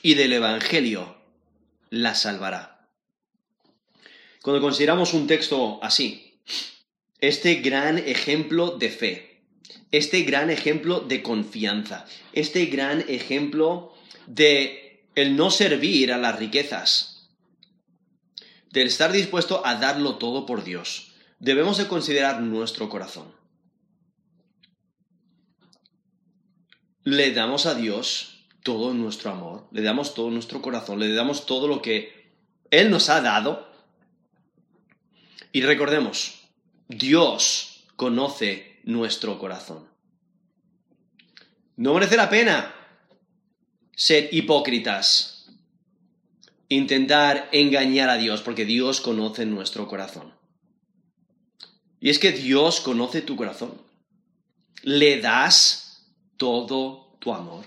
y 0.00 0.14
del 0.14 0.34
Evangelio, 0.34 1.19
la 1.90 2.14
salvará. 2.14 2.88
Cuando 4.42 4.62
consideramos 4.62 5.12
un 5.12 5.26
texto 5.26 5.82
así, 5.82 6.40
este 7.20 7.56
gran 7.56 7.98
ejemplo 7.98 8.78
de 8.78 8.88
fe, 8.88 9.42
este 9.90 10.22
gran 10.22 10.48
ejemplo 10.50 11.00
de 11.00 11.22
confianza, 11.22 12.06
este 12.32 12.66
gran 12.66 13.04
ejemplo 13.08 13.92
de 14.26 15.04
el 15.14 15.36
no 15.36 15.50
servir 15.50 16.12
a 16.12 16.18
las 16.18 16.38
riquezas, 16.38 17.28
del 18.70 18.86
estar 18.86 19.12
dispuesto 19.12 19.66
a 19.66 19.74
darlo 19.74 20.16
todo 20.16 20.46
por 20.46 20.64
Dios, 20.64 21.12
debemos 21.40 21.76
de 21.76 21.88
considerar 21.88 22.40
nuestro 22.40 22.88
corazón. 22.88 23.34
Le 27.02 27.32
damos 27.32 27.66
a 27.66 27.74
Dios 27.74 28.39
todo 28.62 28.94
nuestro 28.94 29.30
amor, 29.30 29.66
le 29.72 29.82
damos 29.82 30.14
todo 30.14 30.30
nuestro 30.30 30.60
corazón, 30.62 30.98
le 30.98 31.12
damos 31.12 31.46
todo 31.46 31.68
lo 31.68 31.82
que 31.82 32.32
Él 32.70 32.90
nos 32.90 33.08
ha 33.08 33.20
dado. 33.20 33.68
Y 35.52 35.62
recordemos, 35.62 36.42
Dios 36.88 37.84
conoce 37.96 38.80
nuestro 38.84 39.38
corazón. 39.38 39.88
No 41.76 41.94
merece 41.94 42.16
la 42.16 42.28
pena 42.28 42.74
ser 43.94 44.28
hipócritas 44.32 45.40
intentar 46.70 47.48
engañar 47.52 48.08
a 48.08 48.16
Dios, 48.16 48.40
porque 48.40 48.64
Dios 48.64 49.00
conoce 49.00 49.44
nuestro 49.44 49.86
corazón. 49.88 50.32
Y 52.00 52.08
es 52.08 52.18
que 52.18 52.32
Dios 52.32 52.80
conoce 52.80 53.20
tu 53.20 53.36
corazón. 53.36 53.72
le 54.82 55.20
das 55.20 56.06
todo 56.38 57.16
tu 57.18 57.34
amor. 57.34 57.66